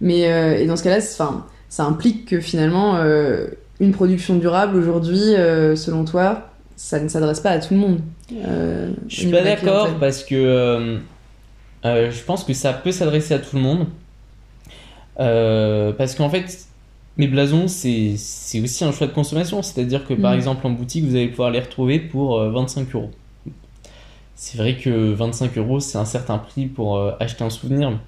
Mais 0.00 0.30
euh, 0.32 0.58
et 0.58 0.66
dans 0.66 0.76
ce 0.76 0.82
cas-là, 0.82 1.00
ça 1.00 1.84
implique 1.84 2.26
que 2.26 2.40
finalement, 2.40 2.96
euh, 2.96 3.46
une 3.80 3.92
production 3.92 4.36
durable 4.36 4.76
aujourd'hui, 4.76 5.20
euh, 5.36 5.76
selon 5.76 6.04
toi, 6.04 6.50
ça 6.76 6.98
ne 7.00 7.08
s'adresse 7.08 7.40
pas 7.40 7.50
à 7.50 7.58
tout 7.60 7.72
le 7.74 7.80
monde. 7.80 8.00
Je 8.30 8.90
suis 9.08 9.28
pas 9.30 9.42
d'accord 9.42 9.88
parce 10.00 10.24
que 10.24 10.98
je 11.84 12.22
pense 12.26 12.42
que 12.44 12.52
ça 12.52 12.72
peut 12.72 12.92
s'adresser 12.92 13.34
à 13.34 13.38
tout 13.38 13.54
le 13.56 13.62
monde. 13.62 13.86
Parce 15.16 16.14
qu'en 16.16 16.28
fait, 16.30 16.63
mes 17.16 17.26
blasons, 17.28 17.68
c'est 17.68 18.14
aussi 18.62 18.84
un 18.84 18.92
choix 18.92 19.06
de 19.06 19.12
consommation. 19.12 19.62
C'est-à-dire 19.62 20.06
que 20.06 20.14
par 20.14 20.32
Mhm. 20.32 20.38
exemple 20.38 20.66
en 20.66 20.70
boutique, 20.70 21.04
vous 21.04 21.14
allez 21.16 21.28
pouvoir 21.28 21.50
les 21.50 21.60
retrouver 21.60 21.98
pour 22.00 22.38
euh, 22.38 22.50
25 22.50 22.94
euros. 22.94 23.10
C'est 24.34 24.58
vrai 24.58 24.76
que 24.76 25.12
25 25.12 25.56
euros, 25.58 25.80
c'est 25.80 25.98
un 25.98 26.04
certain 26.04 26.38
prix 26.38 26.66
pour 26.66 26.96
euh, 26.96 27.12
acheter 27.20 27.44
un 27.44 27.50
souvenir. 27.50 27.98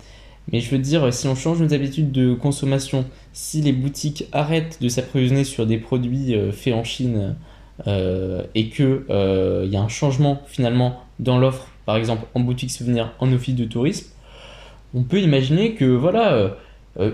Mais 0.53 0.61
je 0.61 0.71
veux 0.71 0.79
dire, 0.79 1.12
si 1.12 1.27
on 1.29 1.35
change 1.35 1.61
nos 1.61 1.73
habitudes 1.75 2.12
de 2.12 2.35
consommation, 2.35 3.05
si 3.33 3.61
les 3.62 3.73
boutiques 3.73 4.25
arrêtent 4.33 4.79
de 4.81 4.88
s'approvisionner 4.88 5.45
sur 5.45 5.66
des 5.66 5.79
produits 5.79 6.35
euh, 6.35 6.53
faits 6.53 6.75
en 6.75 6.85
Chine 6.85 7.37
euh, 7.87 8.42
et 8.55 8.69
que 8.71 9.07
euh, 9.11 9.62
il 9.66 9.73
y 9.73 9.77
a 9.77 9.83
un 9.83 9.88
changement 9.88 10.42
finalement 10.47 11.01
dans 11.19 11.38
l'offre, 11.38 11.69
par 11.85 11.97
exemple 11.97 12.27
en 12.35 12.40
boutique 12.40 12.71
souvenir, 12.71 13.12
en 13.21 13.33
office 13.33 13.55
de 13.57 13.64
tourisme, 13.64 14.09
on 14.95 15.03
peut 15.03 15.21
imaginer 15.21 15.75
que 15.75 15.85
voilà, 15.85 16.33
euh, 16.33 16.49
euh, 16.49 16.51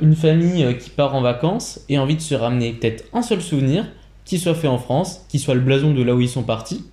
une 0.01 0.15
famille 0.15 0.65
euh, 0.65 0.73
qui 0.75 0.91
part 0.91 1.15
en 1.15 1.21
vacances 1.23 1.81
ait 1.89 1.99
envie 1.99 2.17
de 2.17 2.21
se 2.21 2.35
ramener 2.35 2.73
peut-être 2.73 3.05
un 3.13 3.23
seul 3.23 3.41
souvenir 3.41 3.87
qui 4.25 4.39
soit 4.39 4.55
fait 4.55 4.69
en 4.69 4.79
France, 4.79 5.25
qui 5.29 5.39
soit 5.39 5.55
le 5.55 5.61
blason 5.61 5.93
de 5.93 6.03
là 6.03 6.15
où 6.15 6.21
ils 6.21 6.29
sont 6.29 6.45
partis, 6.45 6.85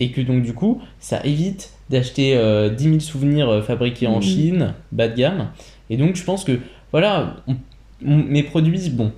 et 0.00 0.10
que 0.12 0.20
donc 0.20 0.42
du 0.42 0.52
coup 0.52 0.80
ça 1.00 1.20
évite 1.24 1.70
d'acheter 1.90 2.36
euh, 2.36 2.68
10 2.68 2.84
000 2.84 3.00
souvenirs 3.00 3.48
euh, 3.48 3.62
fabriqués 3.62 4.06
en 4.06 4.16
Mhm. 4.16 4.22
Chine, 4.22 4.74
bas 4.92 5.08
de 5.08 5.16
gamme. 5.16 5.48
Et 5.90 5.96
donc 5.96 6.16
je 6.16 6.24
pense 6.24 6.44
que 6.44 6.58
voilà, 6.92 7.36
on- 7.46 7.56
on- 8.06 8.16
mes 8.16 8.42
produits, 8.42 8.90
bon, 8.90 9.10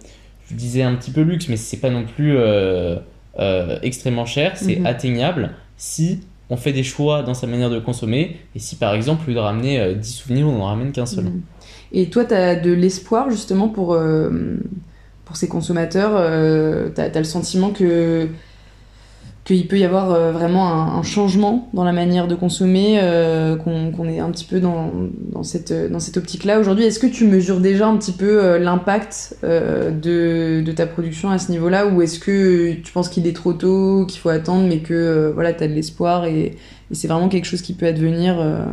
je 0.49 0.55
disais 0.55 0.83
un 0.83 0.95
petit 0.95 1.11
peu 1.11 1.23
luxe, 1.23 1.49
mais 1.49 1.57
c'est 1.57 1.79
pas 1.79 1.91
non 1.91 2.05
plus 2.05 2.37
euh, 2.37 2.97
euh, 3.41 3.79
extrêmement 3.83 4.27
cher, 4.27 4.53
c'est 4.57 4.77
Mhm. 4.77 4.87
atteignable 4.87 5.51
si 5.77 6.21
on 6.49 6.57
fait 6.57 6.73
des 6.73 6.83
choix 6.85 7.23
dans 7.23 7.35
sa 7.35 7.47
manière 7.49 7.71
de 7.71 7.79
consommer, 7.81 8.37
et 8.55 8.59
si 8.61 8.77
par 8.77 8.95
exemple, 8.95 9.23
au 9.25 9.29
lieu 9.29 9.35
de 9.35 9.39
ramener 9.41 9.81
euh, 9.81 9.95
10 9.95 10.13
souvenirs, 10.13 10.49
on 10.49 10.59
n'en 10.59 10.67
ramène 10.67 10.93
qu'un 10.93 11.07
seul. 11.07 11.25
Mhm. 11.25 11.43
Et 11.93 12.11
toi, 12.11 12.25
tu 12.25 12.35
as 12.35 12.57
de 12.57 12.73
l'espoir 12.73 13.31
justement 13.31 13.69
pour, 13.69 13.95
euh, 13.95 14.59
pour 15.25 15.37
ces 15.37 15.49
consommateurs. 15.49 16.13
tu 16.95 17.01
as, 17.01 17.19
le 17.19 17.25
sentiment 17.25 17.71
que 17.71 18.29
qu'il 19.45 19.67
peut 19.67 19.79
y 19.79 19.85
avoir 19.85 20.13
euh, 20.13 20.33
vraiment 20.33 20.71
un, 20.71 21.03
changement 21.03 21.69
dans 21.73 21.85
la 21.85 21.93
manière 21.93 22.29
de 22.29 22.35
consommer, 22.35 23.01
euh, 23.03 23.57
qu'on 23.57 24.09
est 24.09 24.21
un 24.21 24.31
petit 24.31 24.45
peu 24.45 24.61
dans, 24.61 24.93
cette, 25.43 26.17
optique-là 26.17 26.61
aujourd'hui? 26.61 26.85
Est-ce 26.85 26.99
que 26.99 27.07
tu 27.07 27.27
mesures 27.27 27.61
déjà 27.61 27.87
un 27.89 27.97
petit 27.97 28.13
peu 28.13 28.43
euh, 28.45 28.59
l'impact 28.59 29.37
euh, 29.43 29.91
de, 29.91 30.73
ta 30.73 30.87
production 30.87 31.31
à 31.31 31.39
ce 31.39 31.51
niveau-là? 31.51 31.87
Ou 31.87 32.03
est-ce 32.03 32.19
que 32.21 32.75
tu 32.75 32.93
penses 32.93 33.09
qu'il 33.09 33.27
est 33.27 33.35
trop 33.35 33.53
tôt, 33.53 34.05
qu'il 34.07 34.21
faut 34.21 34.29
attendre, 34.29 34.69
mais 34.69 34.79
que 34.79 34.95
euh, 34.95 35.33
voilà, 35.33 35.53
tu 35.53 35.65
as 35.65 35.69
de 35.69 35.75
l'espoir 35.75 36.27
et, 36.27 36.57
c'est 36.93 37.07
vraiment 37.07 37.29
quelque 37.29 37.45
chose 37.45 37.63
qui 37.63 37.73
peut 37.73 37.87
advenir 37.87 38.41
euh, 38.41 38.65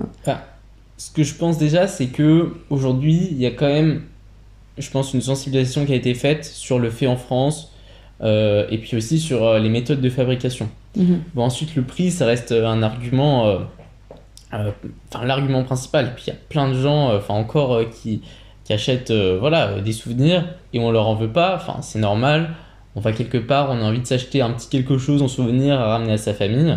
Ce 0.98 1.12
que 1.12 1.24
je 1.24 1.36
pense 1.36 1.60
déjà, 1.60 1.88
c'est 1.88 2.08
que 2.08 2.54
aujourd'hui, 2.72 3.28
il 3.30 3.38
y 3.38 3.46
a 3.46 3.52
quand 3.52 3.68
même, 3.68 4.02
je 4.80 4.90
pense, 4.90 5.14
une 5.14 5.22
sensibilisation 5.22 5.86
qui 5.86 5.94
a 5.94 5.96
été 5.96 6.16
faite 6.16 6.44
sur 6.44 6.80
le 6.80 6.90
fait 6.90 7.06
en 7.06 7.18
France, 7.18 7.72
euh, 8.22 8.66
et 8.72 8.80
puis 8.80 8.98
aussi 8.98 9.20
sur 9.20 9.46
euh, 9.46 9.60
les 9.60 9.70
méthodes 9.70 10.02
de 10.02 10.10
fabrication. 10.10 10.70
mhm. 10.96 11.22
Bon, 11.36 11.44
ensuite, 11.44 11.76
le 11.76 11.84
prix, 11.84 12.10
ça 12.10 12.26
reste 12.26 12.52
euh, 12.52 12.66
un 12.66 12.82
argument, 12.82 13.60
enfin 14.52 15.24
l'argument 15.24 15.64
principal. 15.64 16.08
Et 16.08 16.10
puis 16.16 16.24
il 16.28 16.30
y 16.30 16.34
a 16.34 16.40
plein 16.50 16.70
de 16.70 16.74
gens, 16.74 17.16
enfin 17.16 17.36
encore, 17.36 17.82
qui, 17.90 18.22
qui 18.64 18.74
achètent 18.74 19.12
voilà, 19.12 19.80
des 19.82 19.92
souvenirs 19.92 20.48
et 20.74 20.80
on 20.80 20.90
leur 20.90 21.08
en 21.08 21.14
veut 21.14 21.32
pas. 21.32 21.56
Enfin, 21.56 21.82
c'est 21.82 22.00
normal. 22.00 22.56
On 22.96 23.02
va 23.02 23.12
quelque 23.12 23.38
part, 23.38 23.70
on 23.70 23.80
a 23.80 23.84
envie 23.84 24.00
de 24.00 24.08
s'acheter 24.08 24.42
un 24.42 24.50
petit 24.50 24.70
quelque 24.70 24.98
chose 24.98 25.22
en 25.22 25.28
souvenir 25.28 25.80
à 25.80 25.90
ramener 25.90 26.14
à 26.14 26.18
sa 26.18 26.34
famille. 26.34 26.76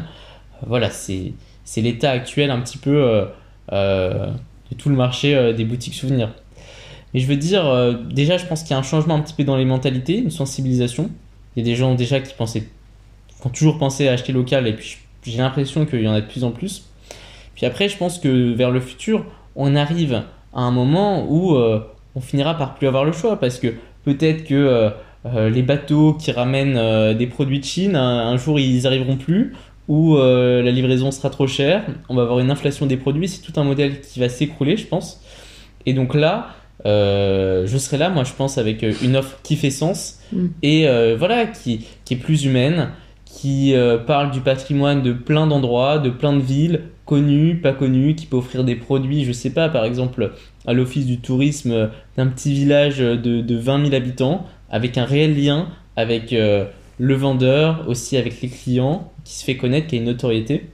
Voilà, 0.66 0.90
c'est 0.90 1.32
l'état 1.78 2.10
actuel 2.10 2.50
un 2.50 2.60
petit 2.60 2.76
peu 2.76 3.24
de 3.70 4.76
tout 4.76 4.88
le 4.88 4.96
marché 4.96 5.34
euh, 5.34 5.52
des 5.52 5.64
boutiques 5.64 5.94
souvenirs. 5.94 6.30
Mais 7.12 7.20
je 7.20 7.26
veux 7.26 7.36
dire, 7.36 7.66
euh, 7.66 7.94
déjà, 7.94 8.36
je 8.36 8.46
pense 8.46 8.62
qu'il 8.62 8.70
y 8.70 8.74
a 8.74 8.78
un 8.78 8.82
changement 8.82 9.14
un 9.16 9.20
petit 9.20 9.34
peu 9.34 9.44
dans 9.44 9.56
les 9.56 9.64
mentalités, 9.64 10.18
une 10.18 10.30
sensibilisation. 10.30 11.10
Il 11.54 11.60
y 11.60 11.62
a 11.62 11.70
des 11.70 11.74
gens 11.74 11.94
déjà 11.94 12.20
qui 12.20 12.34
pensaient 12.34 12.62
qui 13.40 13.46
ont 13.46 13.50
toujours 13.50 13.78
pensé 13.78 14.06
à 14.06 14.12
acheter 14.12 14.32
local 14.32 14.66
et 14.66 14.74
puis 14.74 14.98
j'ai 15.24 15.38
l'impression 15.38 15.86
qu'il 15.86 16.02
y 16.02 16.08
en 16.08 16.12
a 16.12 16.20
de 16.20 16.26
plus 16.26 16.44
en 16.44 16.50
plus. 16.50 16.84
Puis 17.54 17.66
après, 17.66 17.88
je 17.88 17.96
pense 17.96 18.18
que 18.18 18.52
vers 18.52 18.70
le 18.70 18.80
futur, 18.80 19.24
on 19.56 19.74
arrive 19.74 20.22
à 20.52 20.60
un 20.60 20.70
moment 20.70 21.26
où 21.28 21.54
euh, 21.54 21.80
on 22.14 22.20
finira 22.20 22.56
par 22.56 22.74
plus 22.74 22.86
avoir 22.86 23.04
le 23.04 23.12
choix 23.12 23.40
parce 23.40 23.58
que 23.58 23.74
peut-être 24.04 24.44
que 24.44 24.54
euh, 24.54 24.90
euh, 25.26 25.50
les 25.50 25.62
bateaux 25.62 26.14
qui 26.14 26.32
ramènent 26.32 26.76
euh, 26.76 27.14
des 27.14 27.26
produits 27.26 27.60
de 27.60 27.64
Chine, 27.64 27.96
un, 27.96 28.28
un 28.28 28.36
jour 28.36 28.58
ils 28.58 28.86
arriveront 28.86 29.16
plus 29.16 29.54
ou 29.90 30.16
euh, 30.16 30.62
la 30.62 30.70
livraison 30.70 31.10
sera 31.10 31.30
trop 31.30 31.48
chère, 31.48 31.82
on 32.08 32.14
va 32.14 32.22
avoir 32.22 32.38
une 32.38 32.52
inflation 32.52 32.86
des 32.86 32.96
produits, 32.96 33.26
c'est 33.26 33.42
tout 33.42 33.58
un 33.58 33.64
modèle 33.64 34.00
qui 34.00 34.20
va 34.20 34.28
s'écrouler, 34.28 34.76
je 34.76 34.86
pense. 34.86 35.20
Et 35.84 35.94
donc 35.94 36.14
là, 36.14 36.50
euh, 36.86 37.66
je 37.66 37.76
serai 37.76 37.98
là, 37.98 38.08
moi 38.08 38.22
je 38.22 38.32
pense, 38.32 38.56
avec 38.56 38.84
euh, 38.84 38.92
une 39.02 39.16
offre 39.16 39.40
qui 39.42 39.56
fait 39.56 39.72
sens 39.72 40.20
Mm. 40.32 40.46
et 40.62 40.86
euh, 40.86 41.16
voilà, 41.18 41.44
qui, 41.44 41.84
qui 42.04 42.14
est 42.14 42.16
plus 42.16 42.44
humaine, 42.44 42.90
qui 43.24 43.74
parle 44.06 44.30
du 44.30 44.40
patrimoine 44.40 45.02
de 45.02 45.12
plein 45.12 45.48
d'endroits, 45.48 45.98
de 45.98 46.10
plein 46.10 46.32
de 46.32 46.40
villes, 46.40 46.82
connues, 47.04 47.56
pas 47.56 47.72
connues, 47.72 48.14
qui 48.14 48.26
peut 48.26 48.36
offrir 48.36 48.62
des 48.62 48.76
produits, 48.76 49.24
je 49.24 49.32
sais 49.32 49.50
pas, 49.50 49.68
par 49.68 49.84
exemple, 49.84 50.32
à 50.66 50.72
l'office 50.72 51.06
du 51.06 51.18
tourisme 51.18 51.90
d'un 52.16 52.26
petit 52.28 52.52
village 52.52 52.98
de, 52.98 53.16
de 53.16 53.56
20 53.56 53.86
000 53.86 53.94
habitants, 53.94 54.46
avec 54.70 54.98
un 54.98 55.04
réel 55.04 55.36
lien 55.40 55.68
avec 55.96 56.34
le 57.00 57.14
vendeur, 57.14 57.88
aussi 57.88 58.18
avec 58.18 58.42
les 58.42 58.48
clients, 58.48 59.10
qui 59.24 59.32
se 59.32 59.42
fait 59.42 59.56
connaître, 59.56 59.86
qui 59.86 59.96
a 59.96 59.98
une 59.98 60.04
notoriété. 60.04 60.66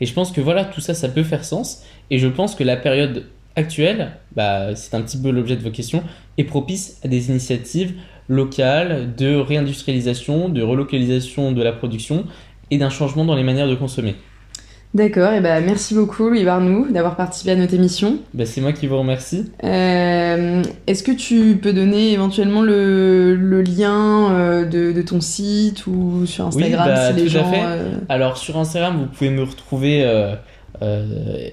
Et 0.00 0.06
je 0.06 0.14
pense 0.14 0.32
que 0.32 0.40
voilà, 0.40 0.64
tout 0.64 0.80
ça, 0.80 0.94
ça 0.94 1.10
peut 1.10 1.22
faire 1.22 1.44
sens. 1.44 1.84
Et 2.10 2.18
je 2.18 2.26
pense 2.26 2.54
que 2.54 2.64
la 2.64 2.78
période 2.78 3.26
actuelle, 3.54 4.12
bah, 4.34 4.74
c'est 4.74 4.94
un 4.94 5.02
petit 5.02 5.18
peu 5.18 5.30
l'objet 5.30 5.56
de 5.56 5.62
vos 5.62 5.70
questions, 5.70 6.02
est 6.38 6.44
propice 6.44 6.98
à 7.04 7.08
des 7.08 7.28
initiatives 7.28 7.92
locales 8.28 9.14
de 9.14 9.36
réindustrialisation, 9.36 10.48
de 10.48 10.62
relocalisation 10.62 11.52
de 11.52 11.62
la 11.62 11.72
production 11.72 12.24
et 12.70 12.78
d'un 12.78 12.90
changement 12.90 13.26
dans 13.26 13.34
les 13.34 13.42
manières 13.42 13.68
de 13.68 13.74
consommer. 13.74 14.14
D'accord, 14.92 15.32
et 15.32 15.40
ben 15.40 15.64
merci 15.64 15.94
beaucoup 15.94 16.28
Louis 16.28 16.44
Barnou 16.44 16.88
d'avoir 16.90 17.14
participé 17.14 17.52
à 17.52 17.54
notre 17.56 17.74
émission. 17.74 18.18
Bah, 18.34 18.44
c'est 18.44 18.60
moi 18.60 18.72
qui 18.72 18.88
vous 18.88 18.98
remercie. 18.98 19.52
Euh, 19.62 20.64
Est-ce 20.88 21.04
que 21.04 21.12
tu 21.12 21.58
peux 21.62 21.72
donner 21.72 22.12
éventuellement 22.12 22.60
le, 22.62 23.36
le 23.36 23.62
lien 23.62 24.32
euh, 24.32 24.64
de, 24.64 24.90
de 24.90 25.02
ton 25.02 25.20
site 25.20 25.86
ou 25.86 26.26
sur 26.26 26.48
Instagram 26.48 26.88
bah, 26.88 27.12
si 27.12 27.20
les 27.22 27.30
tout 27.30 27.36
à 27.36 27.40
gens. 27.40 27.50
fait. 27.52 27.62
euh, 27.62 27.92
Alors 28.08 28.36
sur 28.36 28.58
Instagram, 28.58 28.96
vous 28.98 29.06
pouvez 29.06 29.30
me 29.30 29.44
retrouver 29.44 30.04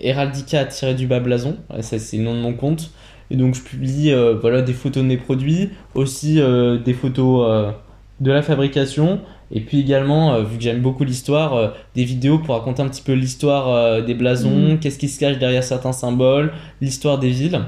heraldica-du-bas 0.02 1.20
blason, 1.20 1.58
ça 1.82 2.00
c'est 2.00 2.18
le 2.18 2.24
nom 2.24 2.34
de 2.34 2.40
mon 2.40 2.54
compte. 2.54 2.90
Et 3.30 3.36
donc 3.36 3.54
je 3.56 3.62
publie 3.62 4.14
voilà, 4.42 4.64
des 4.64 4.74
photos 4.74 5.04
de 5.04 5.08
mes 5.10 5.18
produits, 5.18 5.70
aussi 5.94 6.42
des 6.86 6.94
photos 6.94 7.74
de 8.20 8.32
la 8.32 8.42
fabrication, 8.42 9.20
et 9.52 9.62
puis 9.62 9.80
également, 9.80 10.34
euh, 10.34 10.44
vu 10.44 10.58
que 10.58 10.64
j'aime 10.64 10.82
beaucoup 10.82 11.04
l'histoire, 11.04 11.54
euh, 11.56 11.68
des 11.96 12.04
vidéos 12.04 12.40
pour 12.40 12.56
raconter 12.56 12.82
un 12.82 12.88
petit 12.90 13.02
peu 13.02 13.14
l'histoire 13.14 13.70
euh, 13.70 14.02
des 14.02 14.14
blasons, 14.14 14.50
Mhm. 14.72 14.80
qu'est-ce 14.80 14.98
qui 15.00 15.08
se 15.08 15.20
cache 15.20 15.38
derrière 15.40 15.64
certains 15.64 15.94
symboles, 15.94 16.52
l'histoire 16.82 17.18
des 17.20 17.30
villes. 17.30 17.60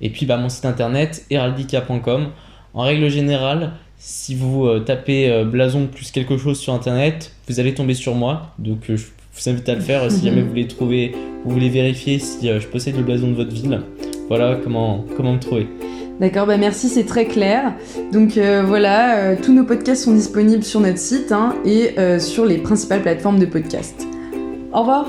Et 0.00 0.10
puis 0.10 0.26
bah, 0.26 0.36
mon 0.36 0.48
site 0.48 0.64
internet 0.66 1.24
heraldica.com. 1.30 2.28
En 2.74 2.82
règle 2.82 3.08
générale, 3.08 3.72
si 3.96 4.34
vous 4.34 4.68
tapez 4.80 5.44
blason 5.44 5.86
plus 5.86 6.10
quelque 6.10 6.36
chose 6.36 6.58
sur 6.60 6.74
internet, 6.74 7.32
vous 7.48 7.58
allez 7.60 7.72
tomber 7.72 7.94
sur 7.94 8.14
moi. 8.14 8.52
Donc 8.58 8.80
je 8.88 8.94
vous 8.96 9.48
invite 9.48 9.66
à 9.70 9.74
le 9.74 9.80
faire 9.80 10.10
si 10.10 10.26
jamais 10.26 10.42
vous 10.42 10.50
voulez 10.50 10.66
trouver, 10.68 11.12
vous 11.44 11.50
voulez 11.50 11.70
vérifier 11.70 12.18
si 12.18 12.46
je 12.48 12.66
possède 12.66 12.94
le 12.96 13.02
blason 13.02 13.28
de 13.28 13.34
votre 13.34 13.52
ville. 13.54 13.80
Voilà 14.28 14.58
comment, 14.62 15.04
comment 15.16 15.32
me 15.32 15.38
trouver. 15.40 15.66
D'accord, 16.20 16.46
bah 16.46 16.56
merci, 16.56 16.88
c'est 16.88 17.04
très 17.04 17.26
clair. 17.26 17.74
Donc 18.12 18.38
euh, 18.38 18.62
voilà, 18.66 19.18
euh, 19.18 19.36
tous 19.40 19.52
nos 19.52 19.64
podcasts 19.64 20.04
sont 20.04 20.14
disponibles 20.14 20.64
sur 20.64 20.80
notre 20.80 20.98
site 20.98 21.30
hein, 21.30 21.54
et 21.64 21.98
euh, 21.98 22.18
sur 22.18 22.46
les 22.46 22.58
principales 22.58 23.02
plateformes 23.02 23.38
de 23.38 23.46
podcast. 23.46 24.06
Au 24.72 24.80
revoir 24.80 25.06